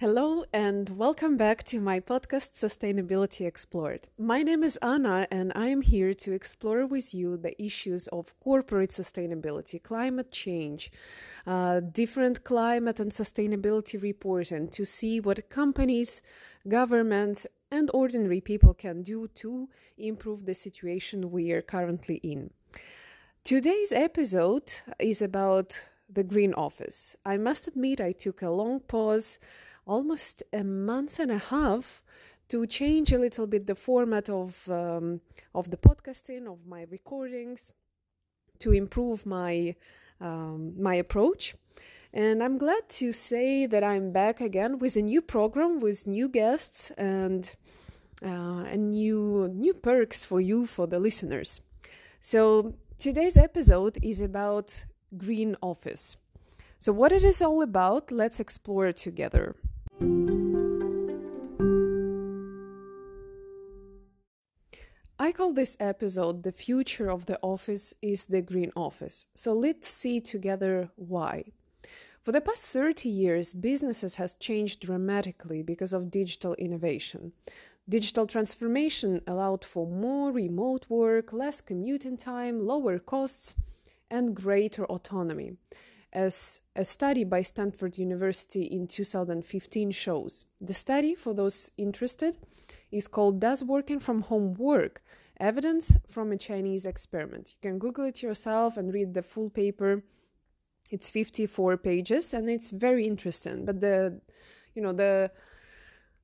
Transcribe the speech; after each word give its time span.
Hello, 0.00 0.44
and 0.52 0.90
welcome 0.90 1.36
back 1.36 1.64
to 1.64 1.80
my 1.80 1.98
podcast 1.98 2.52
Sustainability 2.52 3.44
Explored. 3.44 4.06
My 4.16 4.44
name 4.44 4.62
is 4.62 4.76
Anna, 4.76 5.26
and 5.28 5.50
I 5.56 5.70
am 5.70 5.82
here 5.82 6.14
to 6.14 6.32
explore 6.32 6.86
with 6.86 7.12
you 7.12 7.36
the 7.36 7.60
issues 7.60 8.06
of 8.06 8.32
corporate 8.38 8.90
sustainability, 8.90 9.82
climate 9.82 10.30
change, 10.30 10.92
uh, 11.48 11.80
different 11.80 12.44
climate 12.44 13.00
and 13.00 13.10
sustainability 13.10 14.00
reporting 14.00 14.68
to 14.68 14.84
see 14.84 15.18
what 15.18 15.50
companies, 15.50 16.22
governments, 16.68 17.48
and 17.72 17.90
ordinary 17.92 18.40
people 18.40 18.74
can 18.74 19.02
do 19.02 19.26
to 19.34 19.68
improve 19.96 20.46
the 20.46 20.54
situation 20.54 21.32
we 21.32 21.50
are 21.50 21.60
currently 21.60 22.20
in. 22.22 22.50
Today's 23.42 23.90
episode 23.90 24.74
is 25.00 25.20
about 25.20 25.88
the 26.08 26.22
Green 26.22 26.54
Office. 26.54 27.16
I 27.26 27.36
must 27.36 27.66
admit, 27.66 28.00
I 28.00 28.12
took 28.12 28.42
a 28.42 28.50
long 28.50 28.78
pause 28.78 29.40
almost 29.88 30.42
a 30.52 30.62
month 30.62 31.18
and 31.18 31.32
a 31.32 31.38
half 31.38 32.02
to 32.48 32.66
change 32.66 33.12
a 33.12 33.18
little 33.18 33.46
bit 33.46 33.66
the 33.66 33.74
format 33.74 34.28
of 34.28 34.68
um, 34.70 35.20
of 35.54 35.70
the 35.70 35.76
podcasting 35.76 36.46
of 36.46 36.66
my 36.66 36.86
recordings 36.90 37.72
to 38.60 38.72
improve 38.72 39.26
my 39.26 39.74
um, 40.20 40.74
my 40.80 40.94
approach. 40.94 41.54
And 42.12 42.42
i'm 42.42 42.56
glad 42.56 42.88
to 43.00 43.12
say 43.12 43.66
that 43.66 43.84
i'm 43.84 44.12
back 44.12 44.40
again 44.40 44.78
with 44.78 44.96
a 44.96 45.02
new 45.02 45.20
program 45.20 45.78
with 45.78 46.06
new 46.06 46.28
guests 46.28 46.90
and 46.92 47.54
uh, 48.24 48.64
and 48.72 48.90
new 48.90 49.48
new 49.54 49.74
perks 49.74 50.24
for 50.24 50.40
you 50.40 50.66
for 50.66 50.86
the 50.86 50.98
listeners. 50.98 51.60
So 52.20 52.74
today's 52.98 53.36
episode 53.36 53.98
is 54.02 54.20
about 54.20 54.86
green 55.16 55.56
office. 55.62 56.16
So 56.78 56.92
what 56.92 57.12
it 57.12 57.24
is 57.24 57.42
all 57.42 57.62
about 57.62 58.10
let's 58.10 58.40
explore 58.40 58.92
together 58.92 59.54
I 65.20 65.32
call 65.32 65.52
this 65.52 65.76
episode 65.80 66.42
The 66.42 66.52
Future 66.52 67.10
of 67.10 67.26
the 67.26 67.38
Office 67.42 67.92
is 68.00 68.26
the 68.26 68.40
Green 68.40 68.70
Office. 68.76 69.26
So 69.34 69.52
let's 69.52 69.88
see 69.88 70.20
together 70.20 70.90
why. 70.96 71.52
For 72.22 72.32
the 72.32 72.40
past 72.40 72.64
30 72.72 73.08
years, 73.08 73.52
businesses 73.52 74.16
has 74.16 74.34
changed 74.34 74.80
dramatically 74.80 75.62
because 75.62 75.92
of 75.92 76.10
digital 76.10 76.54
innovation. 76.54 77.32
Digital 77.88 78.26
transformation 78.26 79.20
allowed 79.26 79.64
for 79.64 79.86
more 79.86 80.30
remote 80.30 80.86
work, 80.88 81.32
less 81.32 81.60
commuting 81.60 82.16
time, 82.16 82.66
lower 82.66 82.98
costs, 82.98 83.54
and 84.10 84.36
greater 84.36 84.84
autonomy 84.86 85.56
as 86.12 86.60
a 86.74 86.84
study 86.84 87.24
by 87.24 87.42
Stanford 87.42 87.98
University 87.98 88.62
in 88.62 88.86
2015 88.86 89.90
shows. 89.90 90.44
The 90.60 90.74
study, 90.74 91.14
for 91.14 91.34
those 91.34 91.70
interested, 91.76 92.36
is 92.90 93.06
called 93.06 93.40
Does 93.40 93.62
Working 93.62 94.00
from 94.00 94.22
Home 94.22 94.54
Work? 94.54 95.02
Evidence 95.38 95.96
from 96.06 96.32
a 96.32 96.36
Chinese 96.36 96.84
Experiment. 96.84 97.54
You 97.54 97.70
can 97.70 97.78
Google 97.78 98.06
it 98.06 98.22
yourself 98.22 98.76
and 98.76 98.92
read 98.92 99.14
the 99.14 99.22
full 99.22 99.50
paper. 99.50 100.02
It's 100.90 101.10
54 101.10 101.76
pages 101.76 102.32
and 102.34 102.48
it's 102.48 102.70
very 102.70 103.06
interesting. 103.06 103.64
But 103.64 103.80
the, 103.80 104.20
you 104.74 104.82
know, 104.82 104.92
the, 104.92 105.30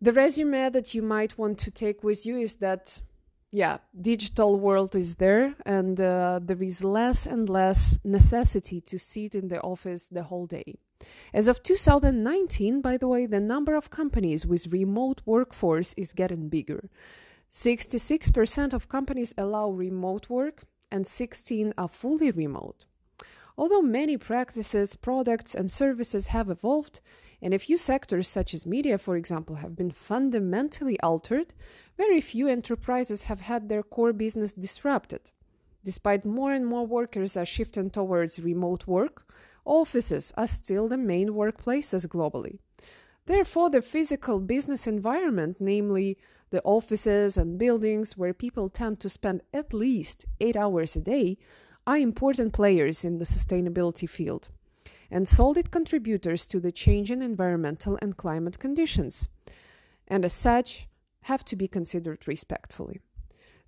the 0.01 0.13
resume 0.13 0.71
that 0.71 0.95
you 0.95 1.03
might 1.03 1.39
want 1.39 1.59
to 1.59 1.71
take 1.71 2.03
with 2.03 2.27
you 2.27 2.37
is 2.37 2.57
that 2.57 3.03
yeah, 3.55 3.79
digital 3.99 4.59
world 4.59 4.97
is 4.97 5.15
there, 5.15 5.55
and 5.65 6.01
uh, 6.01 6.41
there 6.43 6.61
is 6.61 6.83
less 6.83 7.25
and 7.25 7.49
less 7.49 8.01
necessity 8.03 8.81
to 8.81 8.99
sit 8.99 9.35
in 9.37 9.47
the 9.47 9.61
office 9.61 10.09
the 10.09 10.25
whole 10.25 10.47
day. 10.47 10.75
As 11.33 11.47
of 11.47 11.63
2019, 11.63 12.81
by 12.81 12.97
the 12.97 13.07
way, 13.07 13.27
the 13.27 13.39
number 13.39 13.77
of 13.77 13.91
companies 13.91 14.45
with 14.45 14.73
remote 14.73 15.21
workforce 15.25 15.95
is 15.97 16.13
getting 16.13 16.49
bigger. 16.49 16.91
66% 17.49 18.73
of 18.73 18.89
companies 18.89 19.33
allow 19.39 19.71
remote 19.71 20.29
work, 20.29 20.65
and 20.91 21.07
16 21.07 21.75
are 21.79 21.89
fully 21.89 22.33
remote. 22.33 22.87
Although 23.57 23.83
many 23.83 24.17
practices, 24.17 24.97
products, 24.97 25.55
and 25.55 25.71
services 25.71 26.27
have 26.29 26.51
evolved, 26.51 27.01
and 27.41 27.55
a 27.55 27.59
few 27.59 27.77
sectors, 27.77 28.29
such 28.29 28.53
as 28.53 28.67
media, 28.67 28.99
for 28.99 29.17
example, 29.17 29.57
have 29.57 29.77
been 29.77 29.93
fundamentally 29.93 30.99
altered, 31.01 31.53
very 31.97 32.21
few 32.21 32.49
enterprises 32.49 33.25
have 33.25 33.43
had 33.43 33.69
their 33.69 33.83
core 33.83 34.13
business 34.13 34.53
disrupted. 34.53 35.31
Despite 35.85 36.25
more 36.25 36.53
and 36.53 36.67
more 36.67 36.87
workers 36.87 37.37
are 37.37 37.47
shifting 37.47 37.91
towards 37.91 38.41
remote 38.41 38.87
work, 38.87 39.27
offices 39.65 40.33
are 40.37 40.47
still 40.47 40.89
the 40.89 40.99
main 40.99 41.31
workplaces 41.31 42.07
globally. 42.07 42.59
Therefore, 43.27 43.71
the 43.71 43.83
physical 43.83 44.41
business 44.41 44.87
environment, 44.87 45.57
namely 45.61 46.19
the 46.51 46.63
offices 46.63 47.37
and 47.37 47.59
buildings 47.59 48.17
where 48.17 48.35
people 48.35 48.69
tend 48.69 49.01
to 49.01 49.09
spend 49.09 49.43
at 49.53 49.73
least 49.73 50.27
eight 50.41 50.57
hours 50.57 50.97
a 50.97 51.01
day, 51.01 51.39
are 51.87 51.97
important 51.97 52.53
players 52.53 53.05
in 53.05 53.19
the 53.19 53.25
sustainability 53.25 54.09
field 54.09 54.51
and 55.11 55.29
solid 55.29 55.71
contributors 55.71 56.47
to 56.47 56.59
the 56.59 56.73
changing 56.73 57.23
environmental 57.23 57.99
and 58.03 58.17
climate 58.17 58.59
conditions, 58.59 59.29
and 60.09 60.25
as 60.25 60.33
such, 60.33 60.89
have 61.25 61.45
to 61.47 61.57
be 61.57 61.69
considered 61.69 62.27
respectfully. 62.27 63.01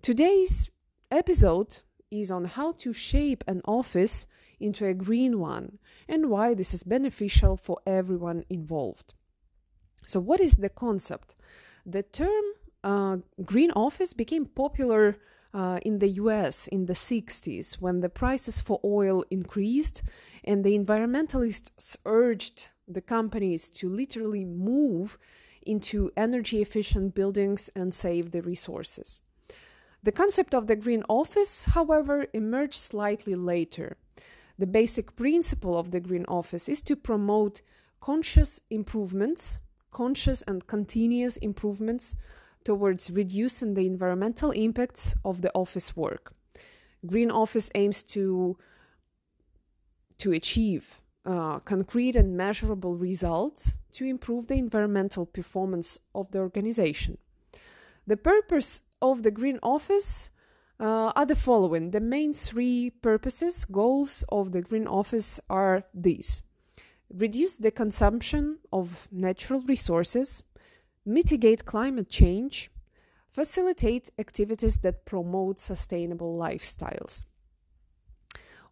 Today's 0.03 0.71
episode 1.11 1.81
is 2.11 2.31
on 2.31 2.45
how 2.45 2.73
to 2.73 2.93
shape 2.93 3.43
an 3.47 3.63
office 3.65 4.27
into 4.61 4.87
a 4.87 4.95
green 4.95 5.39
one 5.39 5.79
and 6.09 6.31
why 6.31 6.55
this 6.55 6.73
is 6.73 6.83
beneficial 6.85 7.57
for 7.57 7.79
everyone 7.87 8.45
involved. 8.49 9.15
So, 10.07 10.21
what 10.21 10.41
is 10.41 10.57
the 10.57 10.69
concept? 10.69 11.35
The 11.85 12.03
term 12.03 12.45
uh, 12.85 13.19
green 13.45 13.73
office 13.73 14.13
became 14.13 14.47
popular 14.47 15.19
uh, 15.55 15.79
in 15.83 15.99
the 15.99 16.09
US 16.23 16.67
in 16.69 16.87
the 16.87 16.93
60s 16.93 17.81
when 17.81 18.01
the 18.01 18.11
prices 18.11 18.61
for 18.61 18.79
oil 18.85 19.25
increased 19.31 20.03
and 20.45 20.63
the 20.63 20.79
environmentalists 20.79 21.97
urged 22.05 22.69
the 22.87 23.01
companies 23.01 23.71
to 23.71 23.89
literally 23.89 24.45
move 24.45 25.19
into 25.67 26.11
energy 26.17 26.63
efficient 26.63 27.15
buildings 27.15 27.71
and 27.75 27.93
save 27.93 28.31
the 28.31 28.43
resources. 28.43 29.21
The 30.03 30.13
concept 30.13 30.55
of 30.55 30.67
the 30.67 30.77
green 30.77 31.03
office, 31.09 31.65
however, 31.65 32.27
emerged 32.33 32.79
slightly 32.79 33.35
later. 33.35 33.97
The 34.59 34.67
basic 34.67 35.17
principle 35.17 35.77
of 35.77 35.91
the 35.91 36.01
green 36.01 36.25
office 36.29 36.69
is 36.69 36.81
to 36.83 36.97
promote 36.97 37.63
conscious 38.01 38.61
improvements, 38.71 39.59
conscious 39.91 40.43
and 40.43 40.67
continuous 40.67 41.37
improvements 41.39 42.15
towards 42.65 43.11
reducing 43.11 43.75
the 43.75 43.87
environmental 43.87 44.51
impacts 44.51 45.15
of 45.25 45.43
the 45.43 45.53
office 45.55 45.97
work. 45.97 46.33
Green 47.05 47.31
office 47.31 47.71
aims 47.75 48.03
to 48.03 48.57
to 50.19 50.33
achieve 50.33 51.01
uh, 51.27 51.59
concrete 51.61 52.15
and 52.15 52.37
measurable 52.37 52.95
results 52.95 53.79
to 53.93 54.05
improve 54.05 54.47
the 54.47 54.55
environmental 54.55 55.27
performance 55.27 55.99
of 56.15 56.31
the 56.31 56.39
organization. 56.39 57.19
The 58.07 58.17
purpose 58.17 58.83
of 59.03 59.25
the 59.25 59.33
Green 59.33 59.59
Office 59.63 60.31
uh, 60.79 61.13
are 61.17 61.27
the 61.27 61.35
following. 61.35 61.91
The 61.91 62.01
main 62.01 62.33
three 62.33 62.91
purposes, 62.91 63.65
goals 63.65 64.25
of 64.29 64.53
the 64.53 64.63
Green 64.63 64.87
Office 64.87 65.41
are 65.51 65.85
these 65.93 66.43
reduce 67.09 67.55
the 67.55 67.71
consumption 67.71 68.59
of 68.73 69.07
natural 69.13 69.61
resources, 69.61 70.43
mitigate 71.05 71.65
climate 71.65 72.09
change, 72.09 72.69
facilitate 73.31 74.11
activities 74.19 74.79
that 74.79 75.05
promote 75.05 75.61
sustainable 75.61 76.37
lifestyles 76.37 77.27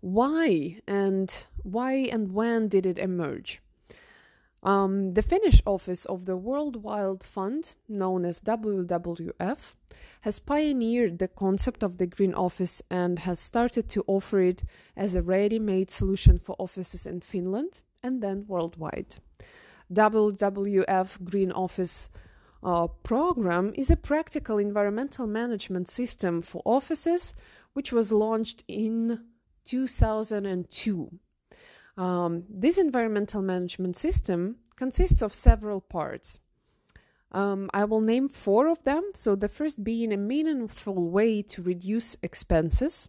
why 0.05 0.77
and 0.87 1.47
why 1.63 1.93
and 1.95 2.35
when 2.35 2.69
did 2.69 2.85
it 2.85 2.99
emerge? 2.99 3.63
Um, 4.63 5.13
the 5.13 5.23
Finnish 5.23 5.63
office 5.65 6.05
of 6.05 6.27
the 6.27 6.37
World 6.37 6.83
Wide 6.83 7.25
Fund, 7.25 7.75
known 7.89 8.27
as 8.27 8.43
WWF, 8.43 9.75
has 10.21 10.39
pioneered 10.39 11.19
the 11.19 11.29
concept 11.29 11.83
of 11.83 11.97
the 11.97 12.07
Green 12.07 12.35
Office 12.35 12.83
and 12.91 13.21
has 13.21 13.41
started 13.41 13.89
to 13.91 14.05
offer 14.07 14.41
it 14.41 14.63
as 14.95 15.15
a 15.15 15.23
ready 15.23 15.59
made 15.59 15.91
solution 15.91 16.39
for 16.39 16.55
offices 16.59 17.07
in 17.07 17.21
Finland 17.21 17.81
and 18.03 18.23
then 18.23 18.45
worldwide. 18.47 19.17
WWF 19.91 21.25
Green 21.25 21.53
Office 21.53 22.11
uh, 22.63 22.89
program 23.03 23.73
is 23.75 23.91
a 23.91 23.97
practical 23.97 24.59
environmental 24.59 25.27
management 25.27 25.89
system 25.89 26.43
for 26.43 26.61
offices 26.67 27.33
which 27.73 27.93
was 27.93 28.13
launched 28.13 28.65
in 28.69 29.25
2002. 29.65 31.11
Um, 31.97 32.45
this 32.49 32.79
environmental 32.79 33.43
management 33.43 33.97
system 33.97 34.57
consists 34.77 35.23
of 35.23 35.33
several 35.33 35.81
parts. 35.81 36.41
Um, 37.33 37.69
I 37.75 37.85
will 37.85 38.01
name 38.01 38.29
four 38.29 38.69
of 38.69 38.83
them. 38.85 39.11
So, 39.15 39.35
the 39.35 39.49
first 39.49 39.83
being 39.83 40.13
a 40.13 40.17
meaningful 40.17 41.11
way 41.11 41.43
to 41.43 41.63
reduce 41.63 42.17
expenses. 42.23 43.09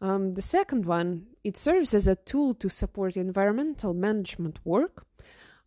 Um, 0.00 0.32
the 0.32 0.42
second 0.42 0.84
one, 0.84 1.26
it 1.44 1.56
serves 1.56 1.94
as 1.94 2.08
a 2.08 2.16
tool 2.16 2.54
to 2.54 2.68
support 2.68 3.16
environmental 3.16 3.94
management 3.94 4.58
work. 4.64 5.06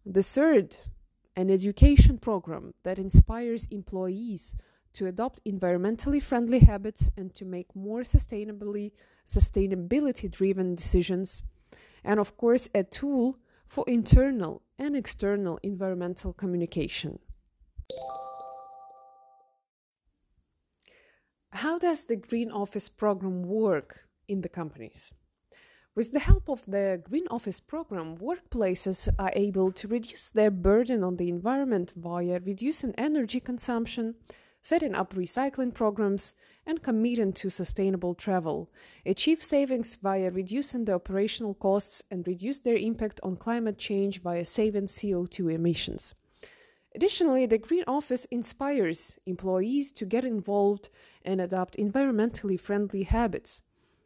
The 0.06 0.24
third 0.24 0.78
an 1.36 1.50
education 1.50 2.18
program 2.18 2.74
that 2.84 2.98
inspires 2.98 3.66
employees 3.66 4.56
to 4.94 5.08
adopt 5.08 5.44
environmentally 5.46 6.24
friendly 6.24 6.60
habits 6.60 7.10
and 7.18 7.34
to 7.34 7.44
make 7.44 7.76
more 7.76 8.02
sustainably 8.02 8.92
sustainability 9.26 10.30
driven 10.30 10.76
decisions 10.76 11.44
and 12.04 12.20
of 12.20 12.38
course 12.38 12.70
a 12.76 12.84
tool 12.84 13.38
for 13.66 13.84
internal 13.88 14.62
and 14.78 14.96
external 14.96 15.60
environmental 15.64 16.34
communication. 16.34 17.20
How 21.52 21.80
does 21.80 22.06
the 22.06 22.16
green 22.16 22.52
office 22.52 22.90
program 22.90 23.44
work 23.44 24.08
in 24.28 24.42
the 24.42 24.50
companies? 24.50 25.14
With 25.96 26.12
the 26.12 26.20
help 26.20 26.50
of 26.50 26.66
the 26.66 27.02
Green 27.02 27.26
Office 27.32 27.62
program, 27.62 28.18
workplaces 28.18 29.08
are 29.18 29.32
able 29.34 29.72
to 29.72 29.88
reduce 29.88 30.28
their 30.28 30.52
burden 30.52 31.06
on 31.06 31.16
the 31.16 31.30
environment 31.30 31.94
via 31.96 32.42
reducing 32.46 32.94
energy 32.98 33.40
consumption, 33.40 34.16
setting 34.62 34.94
up 34.94 35.14
recycling 35.14 35.74
programs, 35.74 36.34
and 36.66 36.82
committing 36.82 37.34
to 37.34 37.50
sustainable 37.50 38.16
travel, 38.16 38.70
achieve 39.06 39.42
savings 39.44 39.96
via 39.96 40.32
reducing 40.32 40.86
the 40.86 40.94
operational 40.94 41.54
costs, 41.54 42.02
and 42.10 42.28
reduce 42.28 42.60
their 42.60 42.76
impact 42.76 43.20
on 43.24 43.36
climate 43.36 43.78
change 43.78 44.22
via 44.22 44.46
saving 44.46 44.86
CO2 44.86 45.54
emissions. 45.54 46.16
Additionally, 46.96 47.46
the 47.46 47.58
Green 47.58 47.84
Office 47.88 48.26
inspires 48.32 49.20
employees 49.26 49.92
to 49.92 50.06
get 50.06 50.24
involved 50.24 50.90
and 51.24 51.42
adopt 51.42 51.76
environmentally 51.78 52.60
friendly 52.60 53.04
habits. 53.04 53.62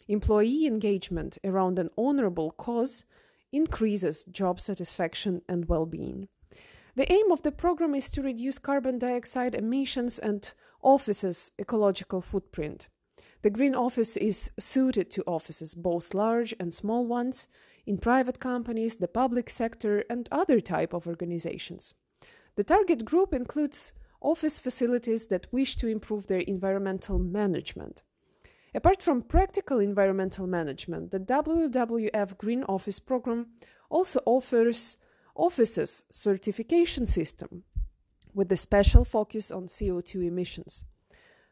Employee 0.07 0.65
engagement 0.65 1.37
around 1.43 1.77
an 1.77 1.91
honorable 1.95 2.49
cause 2.51 3.05
increases 3.51 4.23
job 4.23 4.59
satisfaction 4.59 5.43
and 5.47 5.69
well 5.69 5.85
being. 5.85 6.27
The 6.99 7.09
aim 7.13 7.31
of 7.31 7.43
the 7.43 7.53
program 7.53 7.95
is 7.95 8.09
to 8.09 8.21
reduce 8.21 8.59
carbon 8.59 8.99
dioxide 8.99 9.55
emissions 9.55 10.19
and 10.19 10.53
offices' 10.81 11.53
ecological 11.57 12.19
footprint. 12.19 12.89
The 13.41 13.49
Green 13.49 13.73
Office 13.73 14.17
is 14.17 14.51
suited 14.59 15.09
to 15.11 15.23
offices, 15.25 15.75
both 15.75 16.13
large 16.13 16.53
and 16.59 16.73
small 16.73 17.07
ones, 17.07 17.47
in 17.85 17.99
private 17.99 18.41
companies, 18.41 18.97
the 18.97 19.07
public 19.07 19.49
sector, 19.49 20.03
and 20.09 20.27
other 20.29 20.59
type 20.59 20.91
of 20.91 21.07
organizations. 21.07 21.95
The 22.57 22.65
target 22.65 23.05
group 23.05 23.33
includes 23.33 23.93
office 24.19 24.59
facilities 24.59 25.27
that 25.27 25.47
wish 25.53 25.77
to 25.77 25.87
improve 25.87 26.27
their 26.27 26.41
environmental 26.41 27.17
management. 27.17 28.01
Apart 28.75 29.01
from 29.01 29.21
practical 29.21 29.79
environmental 29.79 30.47
management, 30.47 31.11
the 31.11 31.19
WWF 31.21 32.37
Green 32.37 32.65
Office 32.65 32.99
program 32.99 33.51
also 33.89 34.19
offers 34.25 34.97
offices 35.39 36.03
certification 36.09 37.05
system 37.05 37.63
with 38.33 38.51
a 38.51 38.57
special 38.57 39.03
focus 39.05 39.49
on 39.51 39.63
CO2 39.65 40.27
emissions. 40.27 40.85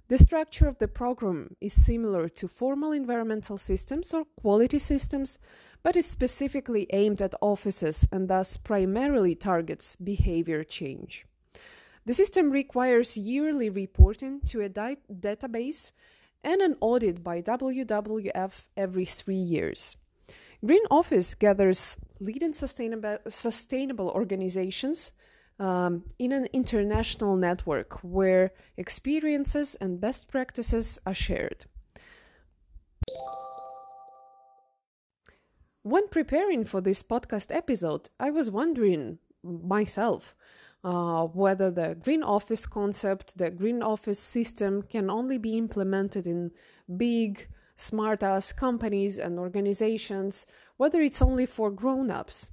The 0.10 0.18
structure 0.18 0.68
of 0.68 0.78
the 0.78 0.88
program 0.88 1.56
is 1.60 1.74
similar 1.74 2.30
to 2.30 2.48
formal 2.48 2.92
environmental 2.92 3.57
systems 3.57 4.13
or 4.13 4.25
quality 4.39 4.80
systems, 4.80 5.38
but 5.84 5.95
is 5.95 6.06
specifically 6.06 6.88
aimed 6.92 7.22
at 7.22 7.34
offices 7.42 8.07
and 8.12 8.30
thus 8.30 8.57
primarily 8.57 9.36
targets 9.36 9.95
behavior 9.98 10.63
change. 10.63 11.25
The 12.06 12.13
system 12.13 12.51
requires 12.51 13.18
yearly 13.18 13.69
reporting 13.69 14.40
to 14.48 14.62
a 14.62 14.69
database 14.69 15.92
and 16.42 16.62
an 16.62 16.78
audit 16.80 17.22
by 17.22 17.42
WWF 17.42 18.62
every 18.78 19.06
three 19.06 19.36
years. 19.36 19.98
Green 20.65 20.83
Office 20.89 21.36
gathers 21.36 21.98
leading 22.19 22.54
sustainable, 22.54 23.19
sustainable 23.27 24.09
organizations 24.09 25.12
um, 25.59 26.04
in 26.18 26.31
an 26.31 26.48
international 26.51 27.36
network 27.36 28.00
where 28.04 28.51
experiences 28.75 29.75
and 29.75 30.01
best 30.01 30.27
practices 30.27 31.00
are 31.06 31.13
shared. 31.13 31.65
When 35.83 36.07
preparing 36.09 36.65
for 36.65 36.81
this 36.81 37.01
podcast 37.01 37.56
episode, 37.56 38.09
I 38.19 38.31
was 38.31 38.51
wondering 38.51 39.19
myself 39.44 40.36
uh, 40.83 41.24
whether 41.25 41.71
the 41.71 41.95
green 41.95 42.24
office 42.24 42.65
concept, 42.65 43.38
the 43.38 43.50
green 43.51 43.81
office 43.81 44.19
system 44.19 44.81
can 44.81 45.09
only 45.09 45.38
be 45.38 45.57
implemented 45.57 46.27
in 46.27 46.51
big, 46.98 47.48
smart 47.78 48.22
ass 48.24 48.52
companies 48.52 49.18
and 49.18 49.40
organizations, 49.40 50.46
whether 50.76 51.00
it's 51.00 51.22
only 51.22 51.46
for 51.46 51.72
grown 51.72 52.12
ups. 52.12 52.50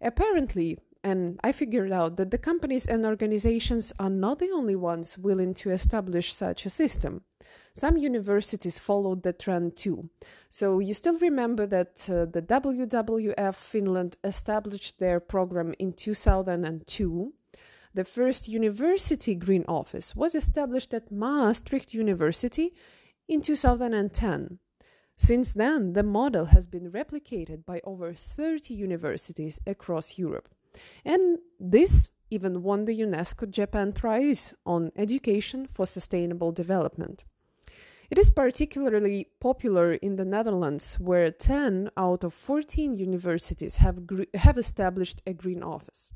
Apparently, 0.00 0.78
and 1.02 1.38
I 1.42 1.52
figured 1.52 1.92
out 1.92 2.16
that 2.16 2.30
the 2.30 2.38
companies 2.38 2.86
and 2.86 3.04
organizations 3.04 3.92
are 3.98 4.10
not 4.10 4.38
the 4.38 4.50
only 4.54 4.76
ones 4.76 5.18
willing 5.18 5.54
to 5.54 5.70
establish 5.70 6.32
such 6.32 6.64
a 6.64 6.70
system. 6.70 7.24
Some 7.72 7.96
universities 7.96 8.78
followed 8.78 9.22
the 9.22 9.32
trend 9.32 9.76
too. 9.76 10.02
So 10.48 10.78
you 10.78 10.94
still 10.94 11.18
remember 11.18 11.66
that 11.66 12.08
uh, 12.08 12.26
the 12.26 12.42
WWF 12.42 13.54
Finland 13.54 14.16
established 14.24 14.98
their 14.98 15.20
program 15.20 15.74
in 15.78 15.92
2002 15.92 17.32
the 17.92 18.04
first 18.04 18.48
university 18.48 19.34
green 19.34 19.64
office 19.66 20.14
was 20.14 20.34
established 20.34 20.94
at 20.94 21.10
Maastricht 21.10 21.92
University 21.92 22.72
in 23.30 23.40
2010. 23.40 24.58
Since 25.16 25.52
then, 25.52 25.92
the 25.92 26.02
model 26.02 26.46
has 26.46 26.66
been 26.66 26.90
replicated 26.90 27.64
by 27.64 27.80
over 27.84 28.12
30 28.12 28.74
universities 28.74 29.60
across 29.66 30.18
Europe. 30.18 30.48
And 31.04 31.38
this 31.58 32.10
even 32.30 32.62
won 32.62 32.84
the 32.84 32.98
UNESCO 33.00 33.48
Japan 33.48 33.92
Prize 33.92 34.54
on 34.66 34.90
Education 34.96 35.66
for 35.66 35.86
Sustainable 35.86 36.50
Development. 36.50 37.24
It 38.10 38.18
is 38.18 38.30
particularly 38.30 39.28
popular 39.40 39.92
in 39.92 40.16
the 40.16 40.24
Netherlands, 40.24 40.96
where 40.98 41.30
10 41.30 41.90
out 41.96 42.24
of 42.24 42.34
14 42.34 42.96
universities 42.96 43.76
have, 43.76 44.00
have 44.34 44.58
established 44.58 45.22
a 45.24 45.32
green 45.32 45.62
office. 45.62 46.12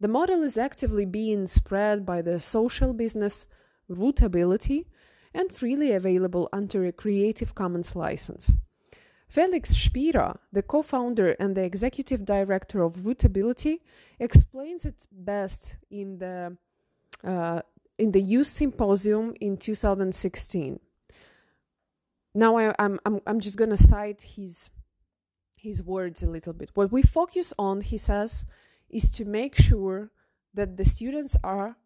The 0.00 0.08
model 0.08 0.42
is 0.42 0.58
actively 0.58 1.04
being 1.04 1.46
spread 1.46 2.04
by 2.04 2.22
the 2.22 2.40
social 2.40 2.92
business 2.92 3.46
Rootability 3.88 4.86
and 5.34 5.52
freely 5.52 5.92
available 5.92 6.48
under 6.52 6.84
a 6.84 6.92
Creative 6.92 7.54
Commons 7.54 7.94
license. 7.94 8.56
Felix 9.28 9.70
Spira, 9.70 10.38
the 10.52 10.62
co 10.62 10.82
founder 10.82 11.36
and 11.38 11.54
the 11.54 11.62
executive 11.62 12.24
director 12.24 12.82
of 12.82 12.96
Rootability, 12.96 13.80
explains 14.18 14.86
it 14.86 15.06
best 15.12 15.76
in 15.90 16.18
the, 16.18 16.56
uh, 17.22 17.60
in 17.98 18.12
the 18.12 18.22
Youth 18.22 18.46
Symposium 18.46 19.34
in 19.40 19.58
2016. 19.58 20.80
Now 22.34 22.56
I, 22.56 22.74
I'm, 22.78 22.98
I'm, 23.04 23.20
I'm 23.26 23.40
just 23.40 23.58
going 23.58 23.70
to 23.70 23.76
cite 23.76 24.22
his, 24.22 24.70
his 25.58 25.82
words 25.82 26.22
a 26.22 26.28
little 26.28 26.54
bit. 26.54 26.70
What 26.74 26.90
we 26.90 27.02
focus 27.02 27.52
on, 27.58 27.82
he 27.82 27.98
says, 27.98 28.46
is 28.88 29.10
to 29.10 29.26
make 29.26 29.56
sure 29.56 30.10
that 30.54 30.78
the 30.78 30.84
students 30.84 31.36
are 31.44 31.76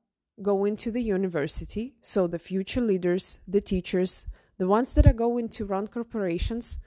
going 0.42 0.76
to 0.76 0.90
the 0.90 1.02
university, 1.02 1.94
so 2.00 2.26
the 2.26 2.38
future 2.38 2.80
leaders, 2.80 3.38
the 3.46 3.60
teachers, 3.60 4.26
the 4.58 4.68
ones 4.68 4.94
that 4.94 5.06
are 5.06 5.12
going 5.12 5.48
to 5.50 5.64
run 5.64 5.88
corporations, 5.88 6.78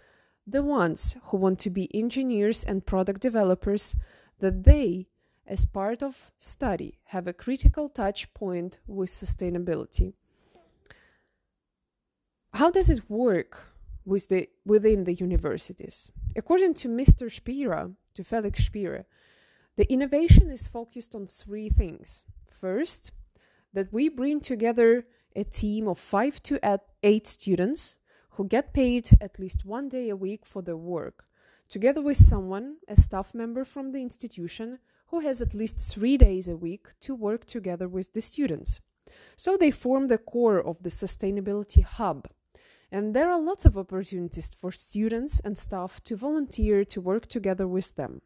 the 0.45 0.61
ones 0.61 1.15
who 1.25 1.37
want 1.37 1.59
to 1.59 1.69
be 1.69 1.93
engineers 1.95 2.63
and 2.63 2.85
product 2.85 3.21
developers, 3.21 3.95
that 4.39 4.63
they, 4.63 5.07
as 5.47 5.65
part 5.65 6.03
of 6.03 6.31
study, 6.37 6.99
have 7.05 7.27
a 7.27 7.33
critical 7.33 7.89
touch 7.89 8.33
point 8.33 8.79
with 8.87 9.09
sustainability. 9.09 10.13
How 12.53 12.71
does 12.71 12.89
it 12.89 13.09
work 13.09 13.73
with 14.05 14.29
the, 14.29 14.47
within 14.65 15.03
the 15.03 15.13
universities? 15.13 16.11
According 16.35 16.75
to 16.75 16.87
Mr. 16.87 17.31
Spira, 17.31 17.91
to 18.13 18.23
Felix 18.23 18.65
Spira, 18.65 19.05
the 19.75 19.91
innovation 19.91 20.49
is 20.51 20.67
focused 20.67 21.15
on 21.15 21.27
three 21.27 21.69
things. 21.69 22.23
First, 22.49 23.11
that 23.75 23.93
we 23.93 24.09
bring 24.09 24.39
together 24.39 25.05
a 25.35 25.43
team 25.43 25.87
of 25.87 25.99
five 25.99 26.41
to 26.43 26.59
eight 27.03 27.27
students 27.27 27.99
who 28.31 28.47
get 28.47 28.73
paid 28.73 29.09
at 29.21 29.37
least 29.37 29.65
one 29.65 29.89
day 29.89 30.09
a 30.09 30.15
week 30.15 30.45
for 30.45 30.61
their 30.61 30.77
work, 30.77 31.25
together 31.69 32.01
with 32.01 32.17
someone, 32.17 32.77
a 32.87 32.95
staff 32.95 33.35
member 33.35 33.63
from 33.63 33.91
the 33.91 34.01
institution, 34.01 34.79
who 35.07 35.19
has 35.19 35.41
at 35.41 35.53
least 35.53 35.77
three 35.79 36.17
days 36.17 36.47
a 36.47 36.57
week 36.57 36.87
to 37.01 37.13
work 37.13 37.45
together 37.45 37.87
with 37.87 38.13
the 38.13 38.21
students. 38.21 38.79
So 39.35 39.55
they 39.55 39.71
form 39.71 40.07
the 40.07 40.17
core 40.17 40.59
of 40.59 40.81
the 40.81 40.89
sustainability 40.89 41.83
hub. 41.83 42.27
And 42.91 43.13
there 43.13 43.29
are 43.29 43.39
lots 43.39 43.65
of 43.65 43.77
opportunities 43.77 44.51
for 44.57 44.71
students 44.71 45.41
and 45.41 45.57
staff 45.57 46.01
to 46.05 46.15
volunteer 46.15 46.85
to 46.85 47.01
work 47.01 47.27
together 47.27 47.67
with 47.67 47.95
them. 47.95 48.21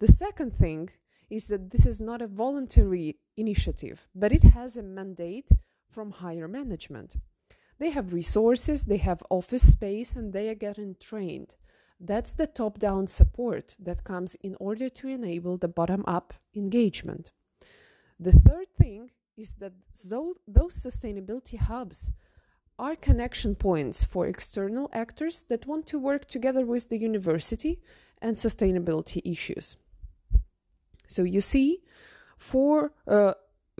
The 0.00 0.08
second 0.08 0.58
thing 0.58 0.90
is 1.32 1.48
that 1.48 1.70
this 1.70 1.86
is 1.86 1.98
not 1.98 2.20
a 2.20 2.26
voluntary 2.26 3.16
initiative, 3.38 4.08
but 4.14 4.32
it 4.32 4.42
has 4.42 4.76
a 4.76 4.82
mandate 4.82 5.48
from 5.88 6.10
higher 6.10 6.46
management. 6.46 7.16
They 7.78 7.88
have 7.90 8.12
resources, 8.12 8.84
they 8.84 8.98
have 8.98 9.22
office 9.30 9.72
space, 9.72 10.14
and 10.14 10.32
they 10.32 10.50
are 10.50 10.54
getting 10.66 10.94
trained. 11.00 11.54
That's 11.98 12.34
the 12.34 12.46
top 12.46 12.78
down 12.78 13.06
support 13.06 13.76
that 13.78 14.04
comes 14.04 14.34
in 14.42 14.56
order 14.60 14.90
to 14.90 15.08
enable 15.08 15.56
the 15.56 15.68
bottom 15.68 16.04
up 16.06 16.34
engagement. 16.54 17.30
The 18.20 18.32
third 18.32 18.68
thing 18.78 19.10
is 19.36 19.54
that 19.54 19.72
those 20.46 20.76
sustainability 20.76 21.58
hubs 21.58 22.12
are 22.78 22.94
connection 22.94 23.54
points 23.54 24.04
for 24.04 24.26
external 24.26 24.90
actors 24.92 25.44
that 25.48 25.66
want 25.66 25.86
to 25.86 25.98
work 25.98 26.26
together 26.26 26.66
with 26.66 26.90
the 26.90 26.98
university 26.98 27.80
and 28.20 28.36
sustainability 28.36 29.22
issues. 29.24 29.78
So 31.06 31.24
you 31.24 31.40
see, 31.40 31.82
four, 32.36 32.92
uh, 33.06 33.34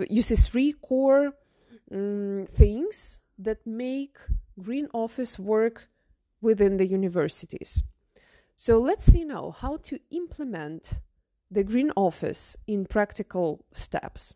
you 0.08 0.22
see 0.22 0.34
three 0.34 0.72
core 0.72 1.32
um, 1.90 2.46
things 2.46 3.20
that 3.38 3.66
make 3.66 4.16
Green 4.60 4.88
Office 4.92 5.38
work 5.38 5.88
within 6.40 6.76
the 6.76 6.86
universities. 6.86 7.82
So 8.54 8.78
let's 8.78 9.04
see 9.04 9.24
now 9.24 9.54
how 9.58 9.78
to 9.78 9.98
implement 10.10 11.00
the 11.50 11.64
Green 11.64 11.90
Office 11.96 12.56
in 12.66 12.86
practical 12.86 13.64
steps. 13.72 14.34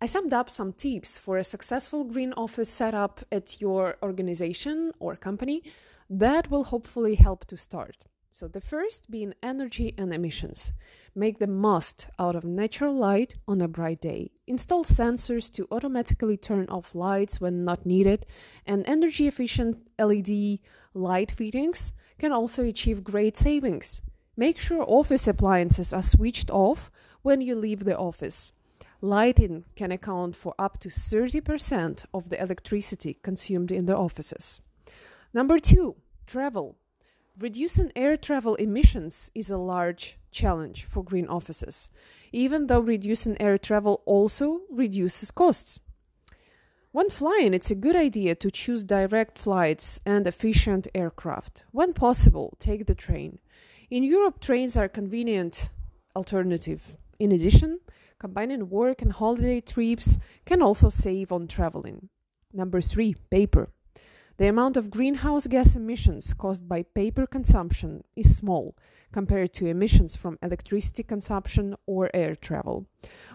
I 0.00 0.06
summed 0.06 0.34
up 0.34 0.50
some 0.50 0.72
tips 0.72 1.18
for 1.18 1.38
a 1.38 1.44
successful 1.44 2.04
green 2.04 2.34
office 2.36 2.68
setup 2.68 3.20
at 3.32 3.60
your 3.60 3.96
organization 4.02 4.92
or 4.98 5.16
company 5.16 5.62
that 6.10 6.50
will 6.50 6.64
hopefully 6.64 7.14
help 7.14 7.46
to 7.46 7.56
start. 7.56 7.96
So, 8.36 8.48
the 8.48 8.60
first 8.60 9.12
being 9.12 9.32
energy 9.44 9.94
and 9.96 10.12
emissions. 10.12 10.72
Make 11.14 11.38
the 11.38 11.46
most 11.46 12.08
out 12.18 12.34
of 12.34 12.42
natural 12.42 12.92
light 12.92 13.36
on 13.46 13.60
a 13.60 13.68
bright 13.68 14.00
day. 14.00 14.32
Install 14.48 14.82
sensors 14.82 15.52
to 15.52 15.68
automatically 15.70 16.36
turn 16.36 16.66
off 16.68 16.96
lights 16.96 17.40
when 17.40 17.64
not 17.64 17.86
needed, 17.86 18.26
and 18.66 18.84
energy 18.88 19.28
efficient 19.28 19.86
LED 20.00 20.58
light 20.94 21.30
fittings 21.30 21.92
can 22.18 22.32
also 22.32 22.64
achieve 22.64 23.04
great 23.04 23.36
savings. 23.36 24.02
Make 24.36 24.58
sure 24.58 24.84
office 24.84 25.28
appliances 25.28 25.92
are 25.92 26.02
switched 26.02 26.50
off 26.50 26.90
when 27.22 27.40
you 27.40 27.54
leave 27.54 27.84
the 27.84 27.96
office. 27.96 28.50
Lighting 29.00 29.64
can 29.76 29.92
account 29.92 30.34
for 30.34 30.56
up 30.58 30.80
to 30.80 30.88
30% 30.88 32.04
of 32.12 32.30
the 32.30 32.42
electricity 32.42 33.16
consumed 33.22 33.70
in 33.70 33.86
the 33.86 33.96
offices. 33.96 34.60
Number 35.32 35.60
two, 35.60 35.94
travel. 36.26 36.78
Reducing 37.38 37.90
air 37.96 38.16
travel 38.16 38.54
emissions 38.56 39.30
is 39.34 39.50
a 39.50 39.56
large 39.56 40.18
challenge 40.30 40.84
for 40.84 41.02
green 41.02 41.26
offices, 41.26 41.90
even 42.32 42.68
though 42.68 42.80
reducing 42.80 43.40
air 43.40 43.58
travel 43.58 44.02
also 44.06 44.60
reduces 44.70 45.30
costs. 45.30 45.80
When 46.92 47.10
flying, 47.10 47.54
it's 47.54 47.72
a 47.72 47.74
good 47.74 47.96
idea 47.96 48.36
to 48.36 48.50
choose 48.50 48.84
direct 48.84 49.38
flights 49.38 49.98
and 50.06 50.26
efficient 50.26 50.86
aircraft. 50.94 51.64
When 51.72 51.92
possible, 51.92 52.56
take 52.60 52.86
the 52.86 52.94
train. 52.94 53.40
In 53.90 54.04
Europe, 54.04 54.40
trains 54.40 54.76
are 54.76 54.84
a 54.84 54.88
convenient 54.88 55.70
alternative. 56.14 56.96
In 57.18 57.32
addition, 57.32 57.80
Combining 58.24 58.70
work 58.70 59.02
and 59.02 59.12
holiday 59.12 59.60
trips 59.60 60.18
can 60.46 60.62
also 60.62 60.88
save 60.88 61.30
on 61.30 61.46
traveling. 61.46 62.08
Number 62.54 62.80
three, 62.80 63.14
paper. 63.30 63.68
The 64.36 64.48
amount 64.48 64.76
of 64.76 64.90
greenhouse 64.90 65.46
gas 65.46 65.76
emissions 65.76 66.34
caused 66.34 66.68
by 66.68 66.82
paper 66.82 67.24
consumption 67.24 68.02
is 68.16 68.36
small 68.36 68.76
compared 69.12 69.54
to 69.54 69.66
emissions 69.66 70.16
from 70.16 70.40
electricity 70.42 71.04
consumption 71.04 71.76
or 71.86 72.10
air 72.12 72.34
travel. 72.34 72.86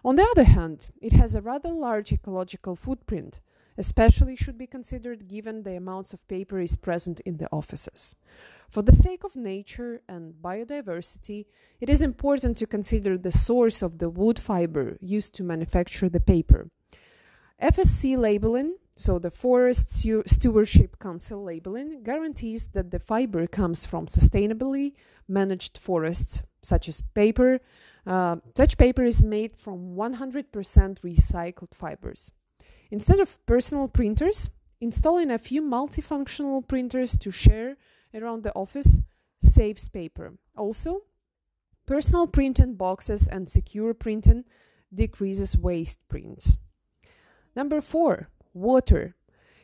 On 0.03 0.17
the 0.17 0.27
other 0.29 0.43
hand, 0.43 0.87
it 1.01 1.13
has 1.13 1.35
a 1.35 1.41
rather 1.41 1.71
large 1.71 2.11
ecological 2.11 2.75
footprint, 2.75 3.39
especially 3.77 4.35
should 4.35 4.57
be 4.57 4.67
considered 4.67 5.29
given 5.29 5.63
the 5.63 5.77
amounts 5.77 6.11
of 6.11 6.27
paper 6.27 6.59
is 6.59 6.75
present 6.75 7.21
in 7.21 7.37
the 7.37 7.47
offices. 7.49 8.17
For 8.67 8.81
the 8.81 8.93
sake 8.93 9.23
of 9.23 9.37
nature 9.37 10.01
and 10.09 10.33
biodiversity, 10.33 11.45
it 11.79 11.89
is 11.89 12.01
important 12.01 12.57
to 12.57 12.67
consider 12.67 13.17
the 13.17 13.31
source 13.31 13.81
of 13.81 13.99
the 13.99 14.09
wood 14.09 14.37
fiber 14.37 14.97
used 14.99 15.33
to 15.35 15.43
manufacture 15.43 16.09
the 16.09 16.19
paper. 16.19 16.69
FSC 17.61 18.17
labeling, 18.17 18.75
so 18.99 19.17
the 19.17 19.31
Forest 19.31 19.89
Stewardship 19.89 20.99
Council 20.99 21.41
labeling, 21.41 22.03
guarantees 22.03 22.67
that 22.73 22.91
the 22.91 22.99
fiber 22.99 23.47
comes 23.47 23.85
from 23.85 24.07
sustainably 24.07 24.91
managed 25.25 25.77
forests, 25.77 26.43
such 26.61 26.89
as 26.89 26.99
paper. 26.99 27.61
Uh, 28.05 28.35
such 28.57 28.77
paper 28.77 29.05
is 29.05 29.23
made 29.23 29.55
from 29.55 29.95
100% 29.95 30.51
recycled 30.51 31.73
fibers. 31.73 32.33
Instead 32.91 33.21
of 33.21 33.39
personal 33.45 33.87
printers, 33.87 34.49
installing 34.81 35.31
a 35.31 35.39
few 35.39 35.61
multifunctional 35.61 36.67
printers 36.67 37.15
to 37.15 37.31
share 37.31 37.77
around 38.13 38.43
the 38.43 38.53
office 38.53 38.99
saves 39.41 39.87
paper. 39.87 40.33
Also, 40.57 41.03
personal 41.85 42.27
printing 42.27 42.75
boxes 42.75 43.29
and 43.29 43.49
secure 43.49 43.93
printing 43.93 44.43
decreases 44.93 45.55
waste 45.55 46.05
prints. 46.09 46.57
Number 47.55 47.79
four, 47.79 48.27
water. 48.59 49.15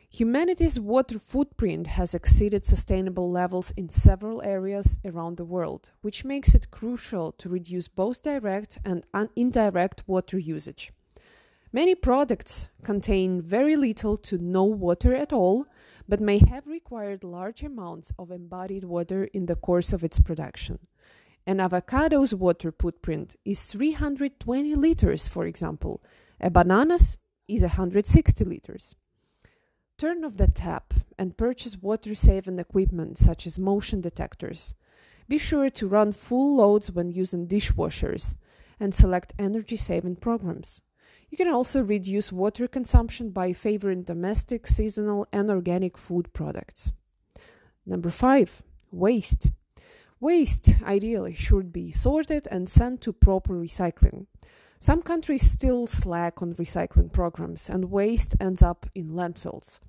Humanity's 0.08 0.80
water 0.80 1.18
footprint 1.18 1.88
has 1.88 2.14
exceeded 2.14 2.64
sustainable 2.64 3.30
levels 3.30 3.72
in 3.72 3.88
several 3.88 4.42
areas 4.42 4.98
around 5.04 5.36
the 5.36 5.44
world, 5.44 5.90
which 6.00 6.24
makes 6.24 6.54
it 6.54 6.70
crucial 6.70 7.32
to 7.32 7.48
reduce 7.48 7.88
both 7.88 8.22
direct 8.22 8.78
and 8.84 9.04
indirect 9.34 10.04
water 10.06 10.38
usage. 10.38 10.92
Many 11.72 11.94
products 11.94 12.68
contain 12.82 13.42
very 13.42 13.76
little 13.76 14.16
to 14.18 14.38
no 14.38 14.64
water 14.64 15.14
at 15.14 15.32
all, 15.32 15.66
but 16.08 16.20
may 16.20 16.38
have 16.38 16.66
required 16.66 17.24
large 17.24 17.62
amounts 17.62 18.12
of 18.18 18.30
embodied 18.30 18.84
water 18.84 19.24
in 19.24 19.46
the 19.46 19.56
course 19.56 19.92
of 19.92 20.04
its 20.04 20.20
production. 20.20 20.78
An 21.46 21.58
avocado's 21.58 22.34
water 22.34 22.72
footprint 22.72 23.36
is 23.44 23.66
320 23.66 24.74
liters, 24.74 25.28
for 25.28 25.44
example. 25.46 26.00
A 26.40 26.50
banana's 26.50 27.18
is 27.48 27.62
160 27.62 28.44
liters. 28.44 28.94
Turn 29.98 30.24
off 30.24 30.36
the 30.36 30.48
tap 30.48 30.92
and 31.18 31.36
purchase 31.36 31.78
water 31.78 32.14
saving 32.14 32.58
equipment 32.58 33.18
such 33.18 33.46
as 33.46 33.58
motion 33.58 34.00
detectors. 34.00 34.74
Be 35.28 35.38
sure 35.38 35.70
to 35.70 35.88
run 35.88 36.12
full 36.12 36.56
loads 36.56 36.90
when 36.90 37.10
using 37.10 37.48
dishwashers 37.48 38.36
and 38.78 38.94
select 38.94 39.32
energy 39.38 39.76
saving 39.76 40.16
programs. 40.16 40.82
You 41.30 41.36
can 41.36 41.48
also 41.48 41.82
reduce 41.82 42.30
water 42.30 42.68
consumption 42.68 43.30
by 43.30 43.52
favoring 43.52 44.02
domestic, 44.02 44.66
seasonal, 44.66 45.26
and 45.32 45.50
organic 45.50 45.98
food 45.98 46.32
products. 46.32 46.92
Number 47.84 48.10
five, 48.10 48.62
waste. 48.90 49.50
Waste 50.20 50.74
ideally 50.82 51.34
should 51.34 51.72
be 51.72 51.90
sorted 51.90 52.46
and 52.50 52.68
sent 52.68 53.00
to 53.02 53.12
proper 53.12 53.54
recycling. 53.54 54.26
Some 54.78 55.02
countries 55.02 55.50
still 55.50 55.86
slack 55.86 56.42
on 56.42 56.54
recycling 56.54 57.12
programs, 57.12 57.70
and 57.70 57.90
waste 57.90 58.36
ends 58.40 58.62
up 58.62 58.86
in 58.94 59.10
landfills. 59.10 59.80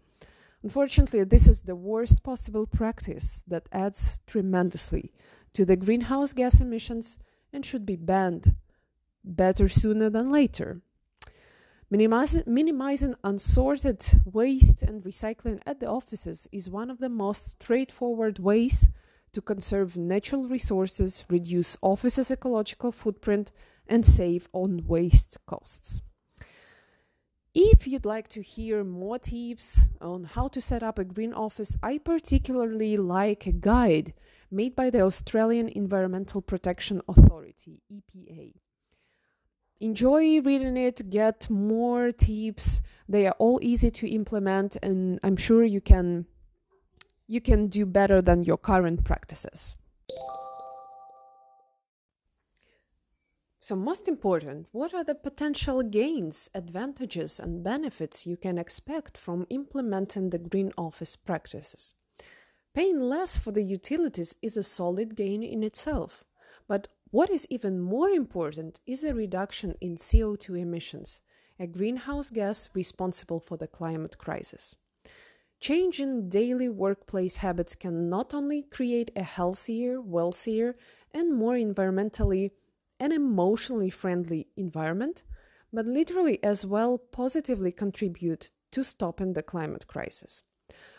Unfortunately, 0.63 1.23
this 1.23 1.47
is 1.47 1.63
the 1.63 1.75
worst 1.75 2.23
possible 2.23 2.65
practice 2.65 3.43
that 3.47 3.69
adds 3.71 4.19
tremendously 4.25 5.13
to 5.53 5.65
the 5.65 5.75
greenhouse 5.75 6.33
gas 6.33 6.61
emissions 6.61 7.17
and 7.53 7.65
should 7.65 7.85
be 7.85 7.95
banned 7.95 8.55
better 9.23 9.67
sooner 9.67 10.09
than 10.09 10.31
later. 10.31 10.81
Minimizing, 11.89 13.15
unsorted 13.23 14.21
waste 14.25 14.83
and 14.83 15.03
recycling 15.03 15.61
at 15.65 15.79
the 15.79 15.87
offices 15.87 16.47
is 16.51 16.69
one 16.69 16.89
of 16.89 16.99
the 16.99 17.09
most 17.09 17.51
straightforward 17.51 18.39
ways 18.39 18.89
to 19.31 19.41
conserve 19.41 19.95
natural 19.95 20.43
resources, 20.47 21.23
reduce 21.29 21.77
offices' 21.81 22.31
ecological 22.31 22.91
footprint, 22.91 23.51
and 23.89 24.05
save 24.05 24.49
on 24.53 24.85
waste 24.85 25.37
costs. 25.45 26.01
If 27.59 27.87
you'd 27.87 28.05
like 28.05 28.27
to 28.29 28.41
hear 28.41 28.83
more 28.83 29.17
tips 29.17 29.89
on 29.99 30.25
how 30.25 30.47
to 30.49 30.61
set 30.61 30.83
up 30.83 30.99
a 30.99 31.03
green 31.03 31.33
office, 31.33 31.75
I 31.81 31.97
particularly 31.97 32.97
like 32.97 33.47
a 33.47 33.51
guide 33.51 34.13
made 34.51 34.75
by 34.75 34.91
the 34.91 35.01
Australian 35.01 35.67
Environmental 35.69 36.41
Protection 36.41 37.01
Authority, 37.07 37.81
EPA. 37.91 38.53
Enjoy 39.79 40.39
reading 40.41 40.77
it, 40.77 41.09
get 41.09 41.49
more 41.49 42.11
tips. 42.11 42.81
They 43.09 43.27
are 43.27 43.35
all 43.39 43.59
easy 43.61 43.91
to 43.91 44.07
implement 44.07 44.77
and 44.83 45.19
I'm 45.23 45.35
sure 45.35 45.63
you 45.63 45.81
can 45.81 46.27
you 47.27 47.41
can 47.41 47.67
do 47.67 47.85
better 47.85 48.21
than 48.21 48.43
your 48.43 48.57
current 48.57 49.03
practices. 49.03 49.75
So, 53.67 53.75
most 53.75 54.07
important, 54.07 54.67
what 54.71 54.93
are 54.93 55.03
the 55.03 55.13
potential 55.13 55.83
gains, 55.83 56.49
advantages, 56.55 57.37
and 57.37 57.65
benefits 57.65 58.25
you 58.25 58.37
can 58.37 58.57
expect 58.57 59.17
from 59.17 59.45
implementing 59.49 60.29
the 60.29 60.37
green 60.37 60.71
office 60.77 61.17
practices? 61.17 61.93
Paying 62.73 63.01
less 63.01 63.37
for 63.37 63.51
the 63.51 63.63
utilities 63.63 64.37
is 64.41 64.55
a 64.55 64.63
solid 64.63 65.17
gain 65.17 65.43
in 65.43 65.63
itself, 65.63 66.23
but 66.69 66.87
what 67.11 67.29
is 67.29 67.45
even 67.49 67.81
more 67.81 68.07
important 68.07 68.79
is 68.87 69.03
a 69.03 69.13
reduction 69.13 69.75
in 69.81 69.97
CO2 69.97 70.57
emissions, 70.61 71.19
a 71.59 71.67
greenhouse 71.67 72.29
gas 72.29 72.69
responsible 72.73 73.41
for 73.41 73.57
the 73.57 73.67
climate 73.67 74.17
crisis. 74.17 74.77
Changing 75.59 76.29
daily 76.29 76.69
workplace 76.69 77.35
habits 77.35 77.75
can 77.75 78.09
not 78.09 78.33
only 78.33 78.63
create 78.63 79.11
a 79.13 79.23
healthier, 79.23 79.99
wealthier, 79.99 80.73
and 81.13 81.35
more 81.35 81.55
environmentally 81.55 82.51
an 82.99 83.11
emotionally 83.11 83.89
friendly 83.89 84.47
environment, 84.55 85.23
but 85.71 85.85
literally 85.85 86.43
as 86.43 86.65
well 86.65 86.97
positively 86.97 87.71
contribute 87.71 88.51
to 88.71 88.83
stopping 88.83 89.33
the 89.33 89.43
climate 89.43 89.85
crisis. 89.87 90.43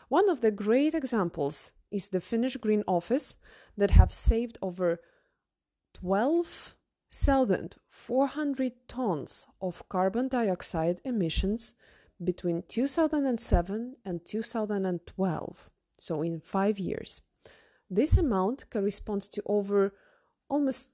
One 0.09 0.29
of 0.29 0.41
the 0.41 0.51
great 0.51 0.95
examples 0.95 1.73
is 1.91 2.09
the 2.09 2.21
Finnish 2.21 2.57
Green 2.57 2.83
Office 2.87 3.37
that 3.77 3.93
have 3.93 4.13
saved 4.13 4.59
over 4.63 5.01
12,400 5.95 8.73
tons 8.89 9.47
of 9.61 9.89
carbon 9.89 10.29
dioxide 10.29 11.01
emissions 11.05 11.75
between 12.23 12.63
2007 12.69 13.97
and 14.05 14.25
2012, 14.25 15.71
so 15.99 16.23
in 16.23 16.39
five 16.41 16.79
years. 16.79 17.23
This 17.91 18.19
amount 18.19 18.71
corresponds 18.71 19.29
to 19.29 19.43
over 19.47 19.95
almost 20.49 20.91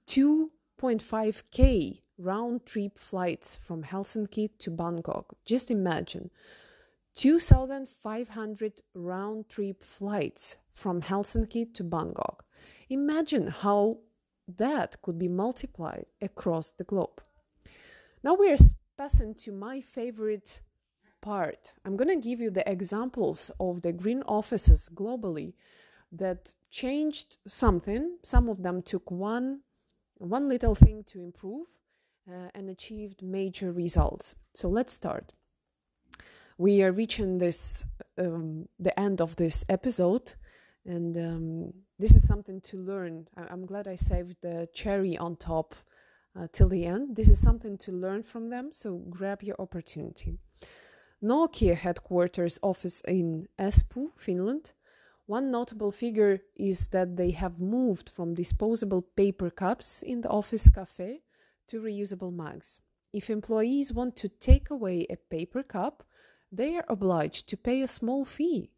2.5k 0.85 2.01
round 2.19 2.67
trip 2.67 2.99
flights 2.99 3.57
from 3.57 3.85
Helsinki 3.85 4.51
to 4.59 4.71
Bangkok. 4.71 5.35
Just 5.47 5.71
imagine 5.71 6.31
2,500 7.15 8.83
round 8.95 9.49
trip 9.49 9.83
flights 9.83 10.59
from 10.71 11.01
Helsinki 11.01 11.73
to 11.73 11.83
Bangkok. 11.83 12.45
Imagine 12.91 13.47
how 13.47 14.01
that 14.47 15.01
could 15.01 15.19
be 15.19 15.27
multiplied 15.27 16.11
across 16.21 16.71
the 16.71 16.85
globe. 16.85 17.23
Now 18.23 18.35
we 18.35 18.53
are 18.53 18.59
passing 18.99 19.35
to 19.37 19.53
my 19.53 19.81
favorite 19.81 20.61
part. 21.23 21.73
I'm 21.87 21.97
going 21.97 22.21
to 22.21 22.29
give 22.29 22.43
you 22.43 22.51
the 22.51 22.71
examples 22.71 23.51
of 23.59 23.81
the 23.81 23.93
green 23.93 24.23
offices 24.29 24.91
globally 24.95 25.55
that 26.13 26.53
changed 26.71 27.39
something. 27.47 28.19
Some 28.23 28.51
of 28.51 28.63
them 28.63 28.83
took 28.83 29.11
one 29.11 29.61
one 30.19 30.49
little 30.49 30.75
thing 30.75 31.05
to 31.05 31.21
improve 31.21 31.67
uh, 32.29 32.49
and 32.55 32.69
achieved 32.69 33.23
major 33.23 33.73
results. 33.73 34.35
So 34.55 34.69
let's 34.69 34.93
start. 34.93 35.33
We 36.57 36.83
are 36.83 36.93
reaching 36.93 37.39
this 37.39 37.85
um, 38.17 38.69
the 38.79 38.99
end 38.99 39.21
of 39.21 39.37
this 39.37 39.65
episode, 39.69 40.35
and 40.87 41.17
um, 41.17 41.73
this 41.99 42.15
is 42.15 42.27
something 42.27 42.61
to 42.63 42.79
learn. 42.79 43.27
I- 43.37 43.53
am 43.53 43.67
glad 43.67 43.89
I 43.89 43.97
saved 43.97 44.37
the 44.41 44.69
cherry 44.73 45.19
on 45.19 45.37
top 45.37 45.75
uh, 46.39 46.47
till 46.53 46.69
the 46.69 46.87
end. 46.87 47.17
This 47.17 47.29
is 47.29 47.41
something 47.41 47.77
to 47.79 47.93
learn 47.93 48.23
from 48.23 48.51
them. 48.51 48.71
So 48.71 48.99
grab 49.11 49.43
your 49.43 49.57
opportunity. 49.59 50.39
Nokia 51.23 51.75
headquarters 51.75 52.61
office 52.63 53.01
in 53.01 53.49
Espoo, 53.59 54.11
Finland. 54.17 54.73
One 55.27 55.51
notable 55.51 55.91
figure 55.91 56.41
is 56.55 56.89
that 56.89 57.17
they 57.17 57.31
have 57.31 57.59
moved 57.59 58.11
from 58.11 58.35
disposable 58.35 59.01
paper 59.01 59.49
cups 59.49 60.03
in 60.03 60.21
the 60.21 60.29
office 60.29 60.69
cafe 60.69 61.23
to 61.69 61.81
reusable 61.81 62.33
mugs. 62.33 62.83
If 63.11 63.31
employees 63.31 63.91
want 63.93 64.17
to 64.17 64.29
take 64.29 64.69
away 64.69 65.07
a 65.09 65.17
paper 65.17 65.63
cup, 65.63 66.05
they 66.53 66.77
are 66.77 66.85
obliged 66.89 67.49
to 67.49 67.57
pay 67.57 67.81
a 67.81 67.89
small 67.89 68.27
fee. 68.27 68.71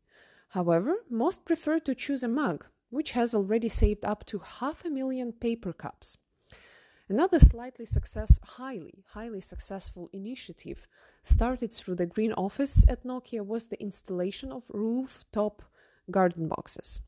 However, 0.50 0.98
most 1.10 1.44
prefer 1.44 1.80
to 1.80 1.96
choose 1.96 2.22
a 2.22 2.28
mug, 2.28 2.66
which 2.90 3.12
has 3.12 3.34
already 3.34 3.68
saved 3.68 4.04
up 4.04 4.24
to 4.26 4.38
half 4.38 4.84
a 4.84 4.90
million 4.90 5.32
paper 5.32 5.72
cups. 5.72 6.16
Another 7.08 7.40
slightly 7.40 7.86
success, 7.86 8.38
highly, 8.42 9.04
highly 9.08 9.40
successful 9.40 10.10
initiative 10.12 10.86
started 11.24 11.72
through 11.72 11.96
the 11.96 12.06
Green 12.06 12.32
Office 12.34 12.84
at 12.88 13.04
Nokia 13.04 13.44
was 13.44 13.66
the 13.66 13.80
installation 13.80 14.52
of 14.52 14.70
rooftop 14.70 15.62
garden 16.10 16.48
boxes. 16.48 17.00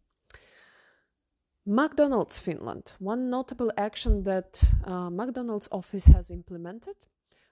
McDonald's 1.67 2.39
Finland. 2.39 2.95
One 2.99 3.29
notable 3.29 3.71
action 3.77 4.25
that 4.25 4.65
uh, 4.85 5.11
McDonald's 5.11 5.69
office 5.71 6.07
has 6.07 6.31
implemented 6.31 6.97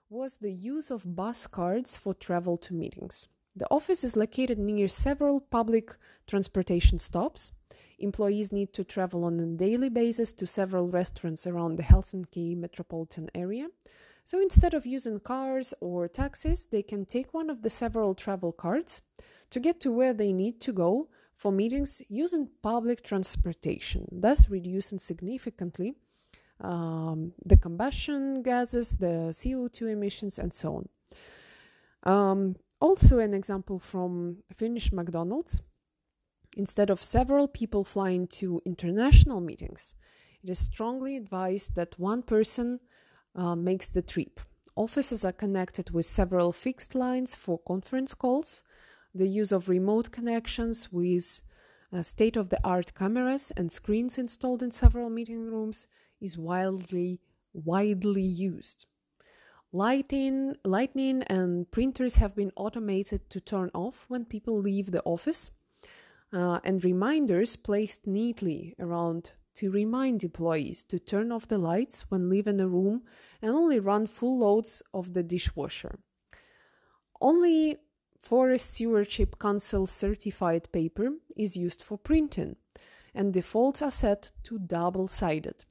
was 0.08 0.38
the 0.38 0.52
use 0.52 0.90
of 0.90 1.16
bus 1.16 1.46
cards 1.46 1.96
for 1.96 2.14
travel 2.14 2.56
to 2.58 2.72
meetings. 2.72 3.28
The 3.54 3.66
office 3.70 4.04
is 4.04 4.16
located 4.16 4.58
near 4.58 4.88
several 4.88 5.40
public 5.40 5.96
transportation 6.26 6.98
stops. 6.98 7.52
Employees 7.98 8.52
need 8.52 8.72
to 8.74 8.84
travel 8.84 9.24
on 9.24 9.40
a 9.40 9.46
daily 9.46 9.88
basis 9.88 10.32
to 10.34 10.46
several 10.46 10.88
restaurants 10.88 11.46
around 11.46 11.76
the 11.76 11.82
Helsinki 11.82 12.56
metropolitan 12.56 13.30
area. 13.34 13.68
So 14.24 14.40
instead 14.40 14.74
of 14.74 14.86
using 14.86 15.20
cars 15.20 15.72
or 15.80 16.08
taxis, 16.08 16.66
they 16.66 16.82
can 16.82 17.04
take 17.04 17.32
one 17.32 17.48
of 17.48 17.62
the 17.62 17.70
several 17.70 18.14
travel 18.14 18.52
cards 18.52 19.02
to 19.50 19.60
get 19.60 19.80
to 19.80 19.92
where 19.92 20.12
they 20.12 20.32
need 20.32 20.60
to 20.62 20.72
go 20.72 21.08
for 21.36 21.52
meetings 21.52 22.02
using 22.08 22.48
public 22.62 23.02
transportation, 23.02 24.08
thus 24.10 24.48
reducing 24.48 24.98
significantly 24.98 25.94
um, 26.60 27.34
the 27.44 27.56
combustion 27.56 28.42
gases, 28.42 28.96
the 28.96 29.28
CO2 29.30 29.92
emissions, 29.92 30.38
and 30.38 30.54
so 30.54 30.76
on. 30.76 30.88
Um, 32.02 32.56
also, 32.80 33.18
an 33.18 33.34
example 33.34 33.78
from 33.78 34.38
Finnish 34.54 34.92
McDonald's 34.92 35.62
instead 36.56 36.88
of 36.88 37.02
several 37.02 37.48
people 37.48 37.84
flying 37.84 38.26
to 38.26 38.62
international 38.64 39.40
meetings, 39.40 39.94
it 40.42 40.48
is 40.48 40.58
strongly 40.58 41.16
advised 41.16 41.74
that 41.74 41.98
one 41.98 42.22
person 42.22 42.80
uh, 43.34 43.54
makes 43.54 43.88
the 43.88 44.02
trip. 44.02 44.40
Offices 44.74 45.24
are 45.24 45.32
connected 45.32 45.90
with 45.90 46.06
several 46.06 46.52
fixed 46.52 46.94
lines 46.94 47.34
for 47.34 47.58
conference 47.58 48.14
calls. 48.14 48.62
The 49.16 49.26
use 49.26 49.50
of 49.50 49.70
remote 49.70 50.10
connections 50.10 50.92
with 50.92 51.40
uh, 51.90 52.02
state 52.02 52.36
of 52.36 52.50
the 52.50 52.60
art 52.62 52.92
cameras 52.94 53.50
and 53.56 53.72
screens 53.72 54.18
installed 54.18 54.62
in 54.62 54.72
several 54.72 55.08
meeting 55.08 55.40
rooms 55.40 55.86
is 56.20 56.36
wildly 56.36 57.20
widely 57.54 58.20
used. 58.20 58.84
Lighting, 59.72 60.56
lightning 60.66 61.22
and 61.22 61.70
printers 61.70 62.16
have 62.16 62.36
been 62.36 62.52
automated 62.56 63.30
to 63.30 63.40
turn 63.40 63.70
off 63.72 64.04
when 64.08 64.26
people 64.26 64.60
leave 64.60 64.90
the 64.90 65.02
office, 65.04 65.50
uh, 66.30 66.60
and 66.62 66.84
reminders 66.84 67.56
placed 67.56 68.06
neatly 68.06 68.74
around 68.78 69.32
to 69.54 69.70
remind 69.70 70.24
employees 70.24 70.82
to 70.82 70.98
turn 70.98 71.32
off 71.32 71.48
the 71.48 71.56
lights 71.56 72.04
when 72.10 72.28
leaving 72.28 72.60
a 72.60 72.68
room 72.68 73.00
and 73.40 73.52
only 73.52 73.80
run 73.80 74.06
full 74.06 74.40
loads 74.40 74.82
of 74.92 75.14
the 75.14 75.22
dishwasher. 75.22 75.98
Only 77.18 77.78
Forest 78.26 78.74
Stewardship 78.74 79.38
Council 79.38 79.86
certified 79.86 80.66
paper 80.72 81.10
is 81.36 81.56
used 81.56 81.80
for 81.80 81.96
printing, 81.96 82.56
and 83.14 83.32
defaults 83.32 83.82
are 83.82 83.90
set 83.92 84.32
to 84.42 84.58
double 84.58 85.06
sided. 85.06 85.64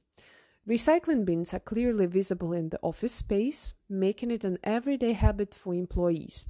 Recycling 0.66 1.26
bins 1.26 1.52
are 1.52 1.60
clearly 1.60 2.06
visible 2.06 2.54
in 2.54 2.70
the 2.70 2.78
office 2.80 3.12
space, 3.12 3.74
making 3.90 4.30
it 4.30 4.42
an 4.42 4.56
everyday 4.64 5.12
habit 5.12 5.54
for 5.54 5.74
employees. 5.74 6.46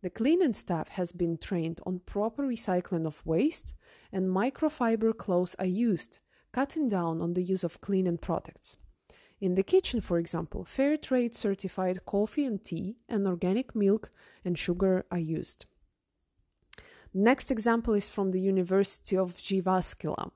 The 0.00 0.08
cleaning 0.08 0.54
staff 0.54 0.88
has 0.88 1.12
been 1.12 1.36
trained 1.36 1.78
on 1.84 2.00
proper 2.06 2.44
recycling 2.44 3.06
of 3.06 3.20
waste, 3.26 3.74
and 4.10 4.30
microfiber 4.30 5.14
cloths 5.14 5.54
are 5.58 5.66
used, 5.66 6.20
cutting 6.52 6.88
down 6.88 7.20
on 7.20 7.34
the 7.34 7.42
use 7.42 7.64
of 7.64 7.82
cleaning 7.82 8.16
products. 8.16 8.78
In 9.40 9.54
the 9.54 9.62
kitchen, 9.62 10.00
for 10.00 10.18
example, 10.18 10.64
fair 10.64 10.96
trade 10.96 11.34
certified 11.34 12.04
coffee 12.06 12.44
and 12.44 12.62
tea 12.62 12.96
and 13.08 13.26
organic 13.26 13.74
milk 13.74 14.10
and 14.44 14.56
sugar 14.56 15.04
are 15.10 15.18
used. 15.18 15.66
Next 17.12 17.50
example 17.50 17.94
is 17.94 18.08
from 18.08 18.30
the 18.30 18.40
University 18.40 19.16
of 19.16 19.36
Jyväskylä. 19.36 20.30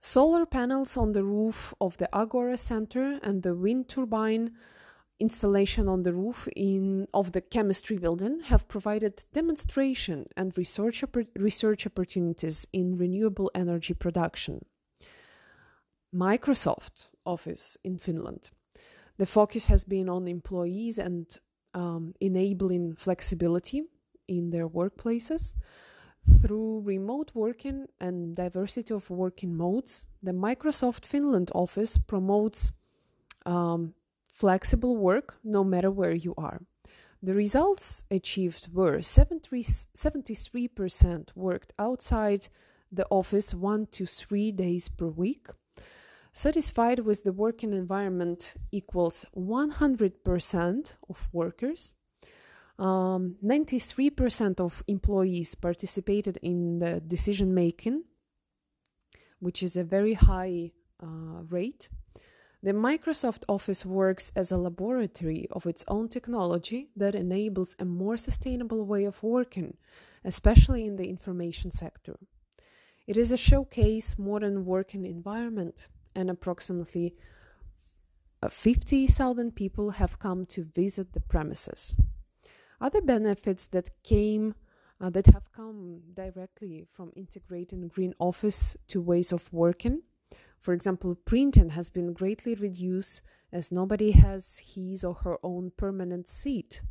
Solar 0.00 0.46
panels 0.46 0.96
on 0.96 1.12
the 1.12 1.24
roof 1.24 1.74
of 1.80 1.96
the 1.98 2.08
Agora 2.12 2.56
Center 2.56 3.18
and 3.22 3.42
the 3.42 3.54
wind 3.54 3.88
turbine 3.88 4.52
installation 5.18 5.88
on 5.88 6.02
the 6.02 6.12
roof 6.12 6.48
in, 6.56 7.06
of 7.12 7.32
the 7.32 7.40
chemistry 7.42 7.98
building 7.98 8.40
have 8.40 8.66
provided 8.66 9.24
demonstration 9.32 10.26
and 10.36 10.56
research, 10.56 11.04
research 11.36 11.86
opportunities 11.86 12.66
in 12.72 12.96
renewable 12.96 13.50
energy 13.54 13.92
production. 13.92 14.64
Microsoft 16.14 17.08
Office 17.34 17.76
in 17.82 17.98
Finland. 17.98 18.50
The 19.16 19.26
focus 19.26 19.66
has 19.66 19.84
been 19.84 20.08
on 20.08 20.28
employees 20.28 20.98
and 20.98 21.26
um, 21.74 22.14
enabling 22.20 22.94
flexibility 22.94 23.82
in 24.26 24.50
their 24.50 24.68
workplaces. 24.68 25.54
Through 26.42 26.82
remote 26.84 27.30
working 27.34 27.86
and 27.98 28.36
diversity 28.36 28.94
of 28.94 29.10
working 29.10 29.56
modes, 29.56 30.06
the 30.22 30.32
Microsoft 30.32 31.06
Finland 31.06 31.50
office 31.54 31.98
promotes 31.98 32.72
um, 33.46 33.94
flexible 34.32 34.96
work 34.96 35.38
no 35.42 35.64
matter 35.64 35.90
where 35.90 36.14
you 36.14 36.34
are. 36.36 36.60
The 37.22 37.34
results 37.34 38.04
achieved 38.10 38.72
were 38.72 39.00
73% 39.00 41.28
worked 41.34 41.72
outside 41.78 42.48
the 42.90 43.06
office 43.10 43.52
one 43.54 43.86
to 43.92 44.06
three 44.06 44.50
days 44.52 44.88
per 44.88 45.06
week, 45.06 45.48
Satisfied 46.32 47.00
with 47.00 47.24
the 47.24 47.32
working 47.32 47.72
environment 47.72 48.54
equals 48.70 49.26
100% 49.36 50.96
of 51.08 51.28
workers. 51.32 51.94
Um, 52.78 53.36
93% 53.44 54.60
of 54.60 54.84
employees 54.86 55.54
participated 55.54 56.38
in 56.40 56.78
the 56.78 57.00
decision 57.00 57.52
making, 57.52 58.04
which 59.40 59.62
is 59.62 59.76
a 59.76 59.84
very 59.84 60.14
high 60.14 60.72
uh, 61.02 61.42
rate. 61.48 61.88
The 62.62 62.72
Microsoft 62.72 63.44
Office 63.48 63.84
works 63.84 64.32
as 64.36 64.52
a 64.52 64.56
laboratory 64.56 65.48
of 65.50 65.66
its 65.66 65.84
own 65.88 66.08
technology 66.08 66.90
that 66.94 67.14
enables 67.14 67.74
a 67.78 67.84
more 67.84 68.16
sustainable 68.16 68.84
way 68.84 69.04
of 69.04 69.22
working, 69.22 69.78
especially 70.24 70.86
in 70.86 70.96
the 70.96 71.08
information 71.08 71.70
sector. 71.70 72.18
It 73.06 73.16
is 73.16 73.32
a 73.32 73.36
showcase 73.36 74.18
modern 74.18 74.64
working 74.64 75.06
environment, 75.06 75.88
and 76.14 76.30
approximately 76.30 77.14
uh, 78.42 78.48
50,000 78.48 79.54
people 79.54 79.90
have 79.90 80.18
come 80.18 80.46
to 80.46 80.64
visit 80.64 81.12
the 81.12 81.20
premises. 81.20 81.96
Other 82.80 83.02
benefits 83.02 83.66
that 83.68 83.90
came 84.02 84.54
uh, 85.00 85.10
that 85.10 85.26
have 85.28 85.52
come 85.52 86.00
directly 86.14 86.86
from 86.92 87.12
integrating 87.16 87.88
green 87.88 88.14
office 88.18 88.76
to 88.88 89.00
ways 89.00 89.32
of 89.32 89.52
working 89.52 90.02
for 90.60 90.74
example, 90.74 91.14
printing 91.14 91.70
has 91.70 91.88
been 91.88 92.12
greatly 92.12 92.54
reduced 92.54 93.22
as 93.50 93.72
nobody 93.72 94.12
has 94.12 94.74
his 94.74 95.02
or 95.02 95.14
her 95.14 95.38
own 95.42 95.72
permanent 95.76 96.28
seat 96.28 96.82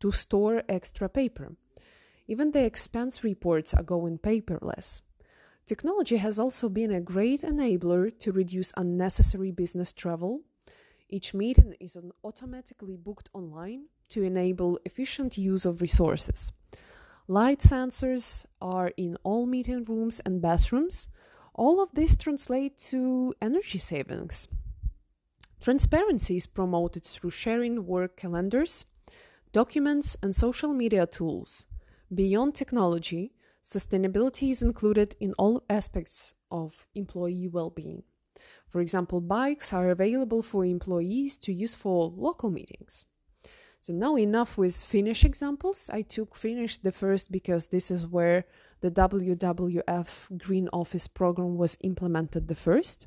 to 0.00 0.10
store 0.10 0.62
extra 0.68 1.10
paper. 1.10 1.54
Even 2.26 2.52
the 2.52 2.64
expense 2.64 3.22
reports 3.22 3.74
are 3.74 3.82
going 3.82 4.18
paperless. 4.18 5.02
Technology 5.68 6.16
has 6.16 6.38
also 6.38 6.70
been 6.70 6.90
a 6.90 6.98
great 6.98 7.42
enabler 7.42 8.18
to 8.20 8.32
reduce 8.32 8.72
unnecessary 8.78 9.50
business 9.50 9.92
travel. 9.92 10.40
Each 11.10 11.34
meeting 11.34 11.74
is 11.78 11.94
automatically 12.24 12.96
booked 12.96 13.28
online 13.34 13.82
to 14.08 14.22
enable 14.22 14.80
efficient 14.86 15.36
use 15.36 15.66
of 15.66 15.82
resources. 15.82 16.52
Light 17.26 17.58
sensors 17.58 18.46
are 18.62 18.92
in 18.96 19.18
all 19.24 19.44
meeting 19.44 19.84
rooms 19.84 20.20
and 20.24 20.40
bathrooms, 20.40 21.08
all 21.52 21.82
of 21.82 21.92
this 21.92 22.16
translates 22.16 22.88
to 22.88 23.34
energy 23.42 23.76
savings. 23.76 24.48
Transparency 25.60 26.38
is 26.38 26.46
promoted 26.46 27.04
through 27.04 27.32
sharing 27.32 27.84
work 27.84 28.16
calendars, 28.16 28.86
documents, 29.52 30.16
and 30.22 30.34
social 30.34 30.72
media 30.72 31.04
tools. 31.04 31.66
Beyond 32.14 32.54
technology, 32.54 33.34
sustainability 33.68 34.50
is 34.50 34.62
included 34.62 35.14
in 35.20 35.34
all 35.34 35.62
aspects 35.68 36.34
of 36.50 36.86
employee 36.94 37.48
well 37.48 37.68
being. 37.68 38.02
For 38.66 38.80
example, 38.80 39.20
bikes 39.20 39.72
are 39.72 39.90
available 39.90 40.42
for 40.42 40.64
employees 40.64 41.36
to 41.38 41.52
use 41.52 41.74
for 41.74 42.12
local 42.16 42.50
meetings. 42.50 43.04
So, 43.80 43.92
now 43.92 44.16
enough 44.16 44.56
with 44.58 44.74
Finnish 44.84 45.24
examples. 45.24 45.90
I 45.92 46.02
took 46.02 46.34
Finnish 46.34 46.78
the 46.78 46.92
first 46.92 47.30
because 47.30 47.68
this 47.68 47.90
is 47.90 48.06
where 48.06 48.44
the 48.80 48.90
WWF 48.90 50.38
Green 50.38 50.68
Office 50.72 51.06
program 51.06 51.56
was 51.56 51.78
implemented 51.82 52.48
the 52.48 52.54
first. 52.54 53.06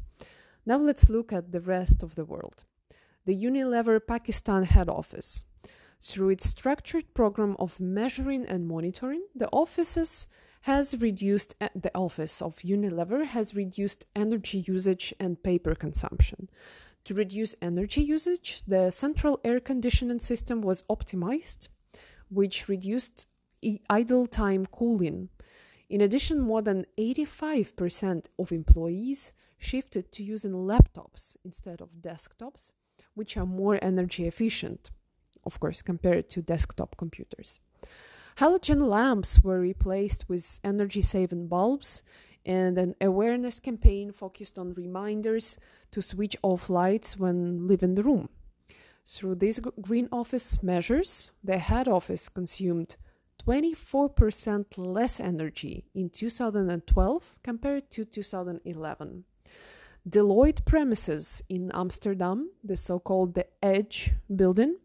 Now 0.66 0.78
let's 0.78 1.10
look 1.10 1.34
at 1.34 1.52
the 1.52 1.60
rest 1.60 2.04
of 2.04 2.16
the 2.16 2.26
world. 2.26 2.66
The 3.26 3.36
Unilever 3.36 4.00
Pakistan 4.06 4.64
head 4.64 4.90
office. 4.90 5.46
Through 6.00 6.30
its 6.30 6.50
structured 6.50 7.14
program 7.14 7.56
of 7.60 7.80
measuring 7.80 8.46
and 8.46 8.68
monitoring, 8.68 9.24
the 9.36 9.50
offices 9.50 10.28
has 10.62 11.02
reduced 11.02 11.56
uh, 11.60 11.70
the 11.76 11.92
office 11.96 12.42
of 12.42 12.58
Unilever 12.58 13.26
has 13.26 13.56
reduced 13.56 14.06
energy 14.16 14.60
usage 14.68 15.14
and 15.20 15.42
paper 15.44 15.76
consumption. 15.76 16.50
To 17.06 17.14
reduce 17.14 17.56
energy 17.62 18.02
usage, 18.02 18.62
the 18.68 18.92
central 18.92 19.40
air 19.44 19.60
conditioning 19.60 20.20
system 20.20 20.62
was 20.62 20.84
optimized, 20.84 21.68
which 22.30 22.68
reduced 22.68 23.28
idle 23.90 24.28
time 24.28 24.66
cooling 24.66 25.30
in 25.92 26.00
addition, 26.00 26.40
more 26.40 26.62
than 26.62 26.86
85% 26.98 28.28
of 28.40 28.54
employees 28.54 29.34
shifted 29.58 30.14
to 30.14 30.24
using 30.24 30.54
laptops 30.54 31.36
instead 31.44 31.82
of 31.82 31.90
desktops, 32.00 32.72
which 33.14 33.36
are 33.36 33.46
more 33.46 33.78
energy 33.82 34.26
efficient, 34.26 34.90
of 35.44 35.60
course, 35.60 35.82
compared 35.82 36.30
to 36.30 36.42
desktop 36.42 36.96
computers. 36.96 37.60
Halogen 38.38 38.88
lamps 38.88 39.44
were 39.44 39.60
replaced 39.60 40.28
with 40.30 40.60
energy 40.64 41.02
saving 41.02 41.48
bulbs, 41.48 42.02
and 42.46 42.78
an 42.78 42.96
awareness 43.00 43.60
campaign 43.60 44.12
focused 44.12 44.58
on 44.58 44.74
reminders 44.74 45.58
to 45.92 46.02
switch 46.02 46.36
off 46.42 46.70
lights 46.70 47.18
when 47.18 47.68
leaving 47.68 47.96
the 47.96 48.04
room. 48.04 48.30
Through 49.06 49.36
these 49.36 49.60
green 49.60 50.08
office 50.12 50.64
measures, 50.64 51.32
the 51.44 51.58
head 51.58 51.88
office 51.88 52.30
consumed 52.30 52.96
24% 53.48 54.66
less 54.78 55.20
energy 55.20 55.86
in 55.96 56.10
2012 56.10 57.36
compared 57.44 57.90
to 57.92 58.06
2011. 58.06 59.24
Deloitte 60.08 60.66
premises 60.66 61.44
in 61.50 61.72
Amsterdam, 61.74 62.50
the 62.64 62.76
so 62.76 63.00
called 63.00 63.34
the 63.34 63.48
Edge 63.62 64.14
building, 64.36 64.78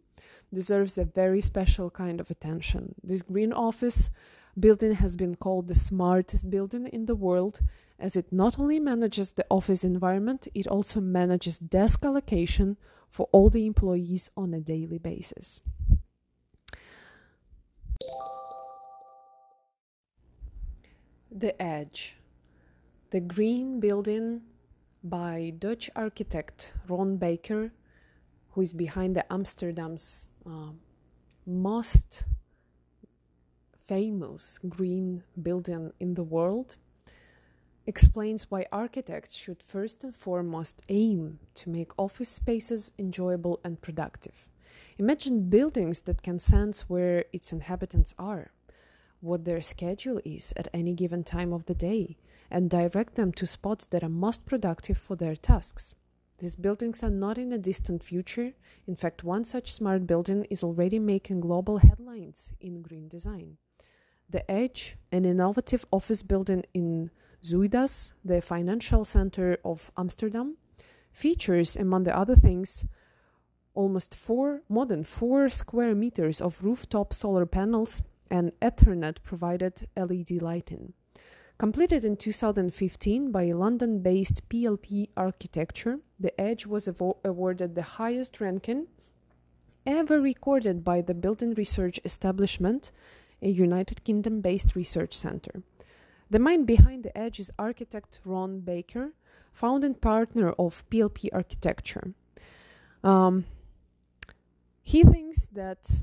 deserves 0.57 0.97
a 0.97 1.05
very 1.05 1.43
special 1.43 1.91
kind 1.91 2.19
of 2.19 2.31
attention. 2.31 2.95
This 3.05 3.23
green 3.23 3.53
office 3.53 4.11
building 4.59 4.93
has 4.93 5.15
been 5.15 5.35
called 5.35 5.69
the 5.69 5.75
smartest 5.91 6.49
building 6.49 6.87
in 6.87 7.05
the 7.05 7.15
world 7.15 7.61
as 7.99 8.17
it 8.17 8.33
not 8.33 8.59
only 8.59 8.81
manages 8.81 9.33
the 9.33 9.47
office 9.51 9.85
environment, 9.85 10.49
it 10.55 10.67
also 10.67 11.01
manages 11.01 11.59
desk 11.59 12.05
allocation 12.05 12.77
for 13.09 13.29
all 13.33 13.49
the 13.51 13.67
employees 13.67 14.31
on 14.37 14.55
a 14.55 14.61
daily 14.61 14.99
basis. 14.99 15.61
The 21.31 21.53
Edge, 21.61 22.17
the 23.11 23.21
green 23.21 23.79
building 23.81 24.43
by 25.05 25.53
Dutch 25.59 25.91
architect 25.95 26.73
Ron 26.89 27.19
Bakker, 27.19 27.73
who 28.53 28.61
is 28.63 28.73
behind 28.73 29.15
the 29.15 29.31
Amsterdam's 29.31 30.29
uh, 30.47 30.71
most 31.45 32.25
famous 33.87 34.59
green 34.69 35.23
building 35.41 35.93
in 36.01 36.15
the 36.15 36.25
world, 36.25 36.77
explains 37.87 38.51
why 38.51 38.67
architects 38.73 39.35
should 39.35 39.63
first 39.63 40.03
and 40.03 40.15
foremost 40.15 40.83
aim 40.89 41.39
to 41.55 41.71
make 41.71 41.93
office 41.97 42.29
spaces 42.29 42.93
enjoyable 42.99 43.61
and 43.65 43.81
productive. 43.81 44.49
Imagine 44.99 45.49
buildings 45.49 46.03
that 46.03 46.23
can 46.23 46.39
sense 46.39 46.89
where 46.89 47.25
its 47.33 47.53
inhabitants 47.53 48.15
are 48.19 48.51
what 49.21 49.45
their 49.45 49.63
schedule 49.63 50.21
is 50.25 50.53
at 50.57 50.69
any 50.73 50.93
given 50.93 51.25
time 51.25 51.53
of 51.53 51.67
the 51.67 51.75
day 51.75 52.17
and 52.51 52.71
direct 52.71 53.15
them 53.15 53.33
to 53.33 53.47
spots 53.47 53.87
that 53.87 54.05
are 54.05 54.09
most 54.09 54.47
productive 54.47 54.99
for 54.99 55.17
their 55.17 55.35
tasks. 55.35 55.95
These 56.39 56.57
buildings 56.57 57.03
are 57.03 57.11
not 57.11 57.39
in 57.39 57.53
a 57.53 57.59
distant 57.59 58.03
future. 58.03 58.53
In 58.87 58.95
fact, 58.95 59.25
one 59.25 59.45
such 59.45 59.73
smart 59.73 60.07
building 60.07 60.45
is 60.51 60.63
already 60.63 60.99
making 60.99 61.41
global 61.41 61.79
headlines 61.79 62.53
in 62.61 62.83
green 62.83 63.09
design. 63.09 63.57
The 64.29 64.49
Edge, 64.51 64.97
an 65.13 65.25
innovative 65.25 65.87
office 65.91 66.23
building 66.23 66.65
in 66.75 67.11
Zuidas, 67.43 68.13
the 68.25 68.43
financial 68.43 69.05
center 69.05 69.59
of 69.65 69.91
Amsterdam, 69.97 70.57
features, 71.13 71.77
among 71.77 72.05
the 72.05 72.17
other 72.17 72.37
things, 72.37 72.85
almost 73.75 74.15
four, 74.15 74.63
more 74.69 74.87
than 74.87 75.05
four 75.05 75.49
square 75.49 75.95
meters 75.95 76.41
of 76.41 76.63
rooftop 76.63 77.15
solar 77.15 77.47
panels 77.47 78.03
and 78.31 78.53
Ethernet 78.61 79.23
provided 79.23 79.89
LED 79.97 80.43
lighting. 80.43 80.93
Completed 81.59 82.05
in 82.05 82.17
2015 82.17 83.33
by 83.33 83.51
London 83.53 84.01
based 84.01 84.47
PLP 84.51 85.09
Architecture, 85.17 86.01
the 86.21 86.39
Edge 86.39 86.67
was 86.67 86.87
avo- 86.87 87.17
awarded 87.25 87.75
the 87.75 87.97
highest 87.97 88.43
ranking 88.43 88.89
ever 89.87 90.21
recorded 90.21 90.85
by 90.85 91.01
the 91.01 91.15
Building 91.15 91.55
Research 91.55 91.99
Establishment, 92.05 92.93
a 93.41 93.49
United 93.49 94.05
Kingdom 94.05 94.43
based 94.43 94.77
research 94.77 95.15
center. 95.15 95.63
The 96.29 96.39
mind 96.39 96.67
behind 96.67 97.05
the 97.05 97.17
Edge 97.17 97.41
is 97.41 97.51
architect 97.59 98.21
Ron 98.27 98.61
Bakker, 98.61 99.13
founding 99.53 99.95
partner 99.95 100.51
of 100.59 100.85
PLP 100.91 101.31
Architecture. 101.33 102.13
Um, 103.03 103.47
he 104.83 105.03
thinks 105.05 105.47
that 105.47 106.03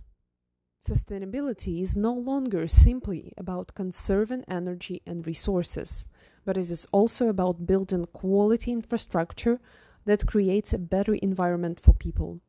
Sustainability 0.85 1.81
is 1.81 1.95
no 1.95 2.13
longer 2.13 2.67
simply 2.67 3.31
about 3.37 3.73
conserving 3.73 4.43
energy 4.49 5.01
and 5.05 5.25
resources, 5.25 6.05
but 6.43 6.57
it 6.57 6.69
is 6.69 6.85
also 6.91 7.29
about 7.29 7.65
building 7.65 8.05
quality 8.11 8.73
infrastructure 8.73 9.61
that 10.03 10.27
creates 10.27 10.73
a 10.73 10.77
better 10.77 11.13
environment 11.13 11.79
for 11.79 11.93
people. 11.93 12.41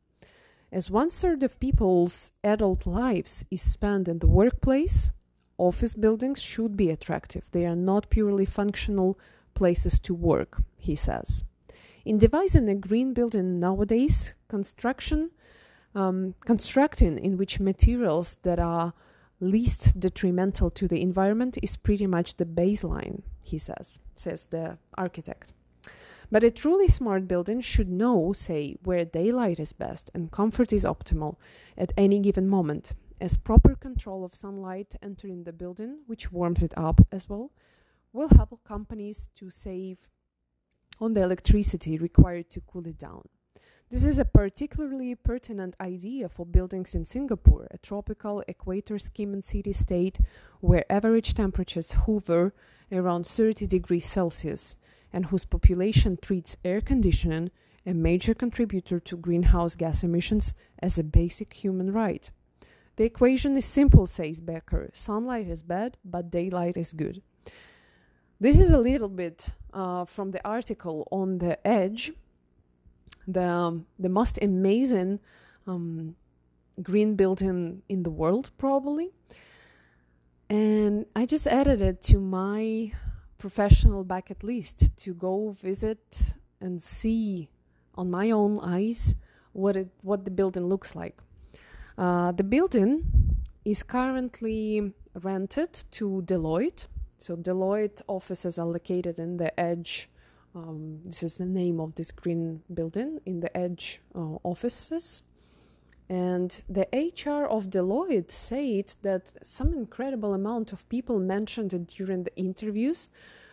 As 0.73 0.91
one 0.91 1.11
third 1.11 1.45
of 1.45 1.61
people's 1.61 2.33
adult 2.43 2.89
lives 2.89 3.45
is 3.53 3.63
spent 3.63 4.09
in 4.09 4.19
the 4.19 4.27
workplace, 4.27 5.13
office 5.57 5.95
buildings 5.95 6.43
should 6.43 6.77
be 6.77 6.91
attractive. 6.91 7.49
They 7.53 7.65
are 7.65 7.77
not 7.77 8.11
purely 8.11 8.47
functional 8.47 9.17
places 9.55 10.01
to 10.01 10.13
work, 10.13 10.61
he 10.81 10.97
says. 10.97 11.45
In 12.05 12.19
devising 12.19 12.69
a 12.69 12.75
green 12.75 13.15
building 13.15 13.61
nowadays, 13.61 14.35
construction 14.49 15.31
um, 15.95 16.35
constructing 16.45 17.19
in 17.19 17.37
which 17.37 17.61
materials 17.61 18.37
that 18.43 18.59
are 18.59 18.93
least 19.41 19.99
detrimental 19.99 20.71
to 20.71 20.89
the 20.89 21.01
environment 21.03 21.59
is 21.63 21.77
pretty 21.77 22.07
much 22.07 22.37
the 22.37 22.45
baseline, 22.45 23.23
he 23.43 23.59
says, 23.59 23.99
says 24.15 24.47
the 24.51 24.79
architect. 24.97 25.53
But 26.31 26.43
a 26.43 26.51
truly 26.51 26.89
smart 26.89 27.29
building 27.29 27.61
should 27.61 27.89
know, 27.89 28.33
say, 28.33 28.77
where 28.83 29.05
daylight 29.05 29.61
is 29.61 29.73
best 29.73 30.11
and 30.15 30.33
comfort 30.33 30.73
is 30.73 30.85
optimal 30.85 31.37
at 31.77 31.93
any 31.97 32.19
given 32.19 32.49
moment, 32.49 32.95
as 33.21 33.37
proper 33.37 33.77
control 33.77 34.25
of 34.25 34.35
sunlight 34.35 34.97
entering 35.03 35.45
the 35.45 35.53
building, 35.53 35.99
which 36.07 36.33
warms 36.33 36.63
it 36.63 36.75
up 36.77 37.01
as 37.13 37.29
well, 37.29 37.53
will 38.13 38.29
help 38.29 38.59
companies 38.65 39.29
to 39.35 39.51
save 39.51 40.09
on 41.01 41.13
the 41.13 41.23
electricity 41.23 41.99
required 41.99 42.49
to 42.51 42.61
cool 42.61 42.87
it 42.87 42.99
down. 42.99 43.23
This 43.91 44.05
is 44.05 44.19
a 44.19 44.25
particularly 44.25 45.15
pertinent 45.15 45.77
idea 45.81 46.29
for 46.29 46.47
buildings 46.47 46.95
in 46.95 47.05
Singapore, 47.05 47.69
a 47.71 47.79
tropical 47.79 48.43
equator 48.49 48.99
and 49.19 49.45
city 49.45 49.73
state 49.73 50.19
where 50.61 50.91
average 50.91 51.35
temperatures 51.35 51.93
hover 51.93 52.55
around 52.91 53.27
30 53.27 53.67
degrees 53.67 54.07
Celsius 54.07 54.77
and 55.13 55.27
whose 55.27 55.45
population 55.45 56.19
treats 56.21 56.57
air 56.65 56.81
conditioning, 56.81 57.51
a 57.87 57.93
major 57.93 58.35
contributor 58.35 58.99
to 58.99 59.17
greenhouse 59.17 59.77
gas 59.77 60.03
emissions, 60.03 60.55
as 60.81 60.99
a 60.99 61.05
basic 61.05 61.53
human 61.53 61.93
right. 61.93 62.31
The 62.97 63.05
equation 63.05 63.57
is 63.57 63.65
simple, 63.65 64.07
says 64.07 64.41
Becker. 64.41 64.91
Sunlight 64.95 65.49
is 65.49 65.63
bad, 65.63 65.99
but 66.05 66.31
daylight 66.31 66.77
is 66.77 66.93
good. 66.93 67.23
This 68.41 68.59
is 68.59 68.73
a 68.73 68.79
little 68.79 69.09
bit 69.09 69.51
uh, 69.73 70.05
from 70.05 70.33
the 70.33 70.45
article 70.47 71.07
on 71.13 71.39
the 71.39 71.65
Edge, 71.67 72.13
the 73.27 73.45
um, 73.45 73.87
the 73.99 74.09
most 74.09 74.39
amazing 74.43 75.21
um, 75.67 76.17
green 76.83 77.17
building 77.17 77.83
in 77.89 78.03
the 78.03 78.11
world, 78.11 78.51
probably. 78.59 79.11
And 80.51 81.07
I 81.17 81.27
just 81.27 81.47
added 81.47 81.81
it 81.81 82.03
to 82.03 82.21
my 82.21 82.93
professional 83.39 84.05
bucket 84.05 84.43
list 84.45 84.97
to 84.97 85.15
go 85.15 85.51
visit 85.51 86.35
and 86.61 86.81
see 86.81 87.49
on 87.95 88.11
my 88.11 88.31
own 88.31 88.61
eyes 88.61 89.17
what 89.53 89.77
it 89.77 89.89
what 90.03 90.25
the 90.25 90.31
building 90.31 90.67
looks 90.67 90.95
like. 90.95 91.21
Uh, 91.97 92.33
the 92.33 92.45
building 92.45 93.05
is 93.65 93.83
currently 93.83 94.93
rented 95.23 95.73
to 95.93 96.23
Deloitte. 96.27 96.87
So 97.19 97.37
Deloitte 97.37 98.03
offices 98.09 98.59
are 98.59 98.67
located 98.67 99.19
in 99.19 99.37
the 99.37 99.59
Edge. 99.59 100.11
Um, 100.55 101.01
this 101.05 101.25
is 101.25 101.39
the 101.39 101.47
name 101.47 101.81
of 101.81 101.97
this 101.97 102.13
green 102.13 102.63
building 102.73 103.21
in 103.27 103.41
the 103.41 103.55
Edge 103.57 104.01
uh, 104.15 104.39
offices. 104.45 105.25
And 106.09 106.63
the 106.69 106.87
HR 106.93 107.47
of 107.47 107.71
Deloitte 107.71 108.31
said 108.31 108.95
that 109.03 109.33
some 109.43 109.73
incredible 109.73 110.33
amount 110.33 110.73
of 110.73 110.89
people 110.89 111.19
mentioned 111.19 111.73
it 111.73 111.89
during 111.89 112.23
the 112.23 112.37
interviews 112.37 113.09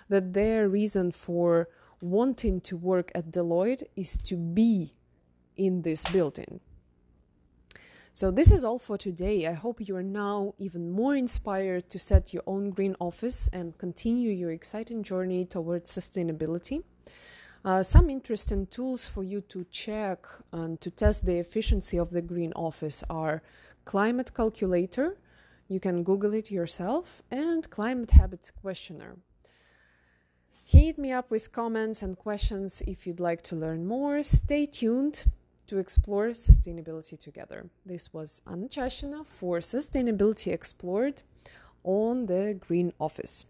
that 0.09 0.33
their 0.33 0.69
reason 0.69 1.11
for 1.11 1.69
wanting 2.01 2.61
to 2.61 2.77
work 2.77 3.11
at 3.15 3.31
Deloitte 3.31 3.83
is 3.95 4.19
to 4.19 4.35
be 4.35 4.93
in 5.55 5.81
this 5.81 6.03
building. 6.11 6.59
So, 8.13 8.29
this 8.29 8.51
is 8.51 8.65
all 8.65 8.77
for 8.77 8.97
today. 8.97 9.47
I 9.47 9.53
hope 9.53 9.79
you 9.79 9.95
are 9.95 10.03
now 10.03 10.53
even 10.59 10.91
more 10.91 11.15
inspired 11.15 11.89
to 11.91 11.97
set 11.97 12.33
your 12.33 12.43
own 12.45 12.71
green 12.71 12.95
office 12.99 13.49
and 13.53 13.77
continue 13.77 14.31
your 14.31 14.51
exciting 14.51 15.01
journey 15.01 15.45
towards 15.45 15.95
sustainability. 15.95 16.83
Uh, 17.63 17.83
some 17.83 18.09
interesting 18.09 18.65
tools 18.65 19.07
for 19.07 19.23
you 19.23 19.39
to 19.41 19.63
check 19.65 20.25
and 20.51 20.81
to 20.81 20.89
test 20.89 21.25
the 21.25 21.37
efficiency 21.37 21.97
of 21.97 22.09
the 22.09 22.21
green 22.21 22.51
office 22.55 23.03
are 23.07 23.43
Climate 23.85 24.33
Calculator, 24.33 25.17
you 25.67 25.79
can 25.79 26.03
Google 26.03 26.33
it 26.33 26.49
yourself, 26.49 27.21
and 27.29 27.69
Climate 27.69 28.11
Habits 28.11 28.51
Questionnaire. 28.51 29.17
Hit 30.65 30.97
me 30.97 31.11
up 31.11 31.29
with 31.29 31.51
comments 31.51 32.01
and 32.01 32.17
questions 32.17 32.81
if 32.87 33.05
you'd 33.05 33.19
like 33.19 33.41
to 33.43 33.55
learn 33.55 33.85
more. 33.85 34.23
Stay 34.23 34.65
tuned 34.65 35.25
to 35.67 35.77
explore 35.77 36.31
sustainability 36.31 37.17
together. 37.17 37.69
This 37.85 38.11
was 38.11 38.41
Anna 38.45 38.67
Chashina 38.67 39.25
for 39.25 39.59
Sustainability 39.59 40.51
Explored 40.51 41.21
on 41.83 42.25
the 42.25 42.57
Green 42.59 42.91
Office. 42.99 43.45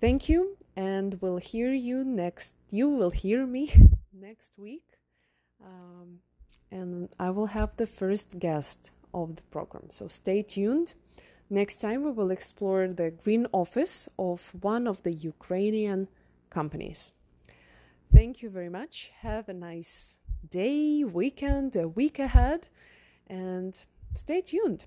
Thank 0.00 0.28
you, 0.28 0.57
and 0.78 1.18
we'll 1.20 1.38
hear 1.38 1.72
you 1.72 2.04
next. 2.04 2.54
You 2.70 2.88
will 2.88 3.10
hear 3.10 3.44
me 3.46 3.72
next 4.12 4.52
week, 4.56 4.84
um, 5.60 6.20
and 6.70 7.08
I 7.18 7.30
will 7.30 7.46
have 7.46 7.76
the 7.76 7.86
first 7.86 8.38
guest 8.38 8.92
of 9.12 9.34
the 9.34 9.42
program. 9.50 9.90
So 9.90 10.06
stay 10.06 10.40
tuned. 10.42 10.94
Next 11.50 11.78
time, 11.78 12.04
we 12.04 12.12
will 12.12 12.30
explore 12.30 12.86
the 12.86 13.10
green 13.10 13.48
office 13.52 14.08
of 14.18 14.52
one 14.60 14.86
of 14.86 15.02
the 15.02 15.12
Ukrainian 15.12 16.06
companies. 16.48 17.12
Thank 18.14 18.42
you 18.42 18.48
very 18.48 18.68
much. 18.68 19.10
Have 19.22 19.48
a 19.48 19.54
nice 19.54 20.18
day, 20.48 21.02
weekend, 21.02 21.74
a 21.74 21.88
week 21.88 22.20
ahead, 22.20 22.68
and 23.26 23.74
stay 24.14 24.42
tuned. 24.42 24.84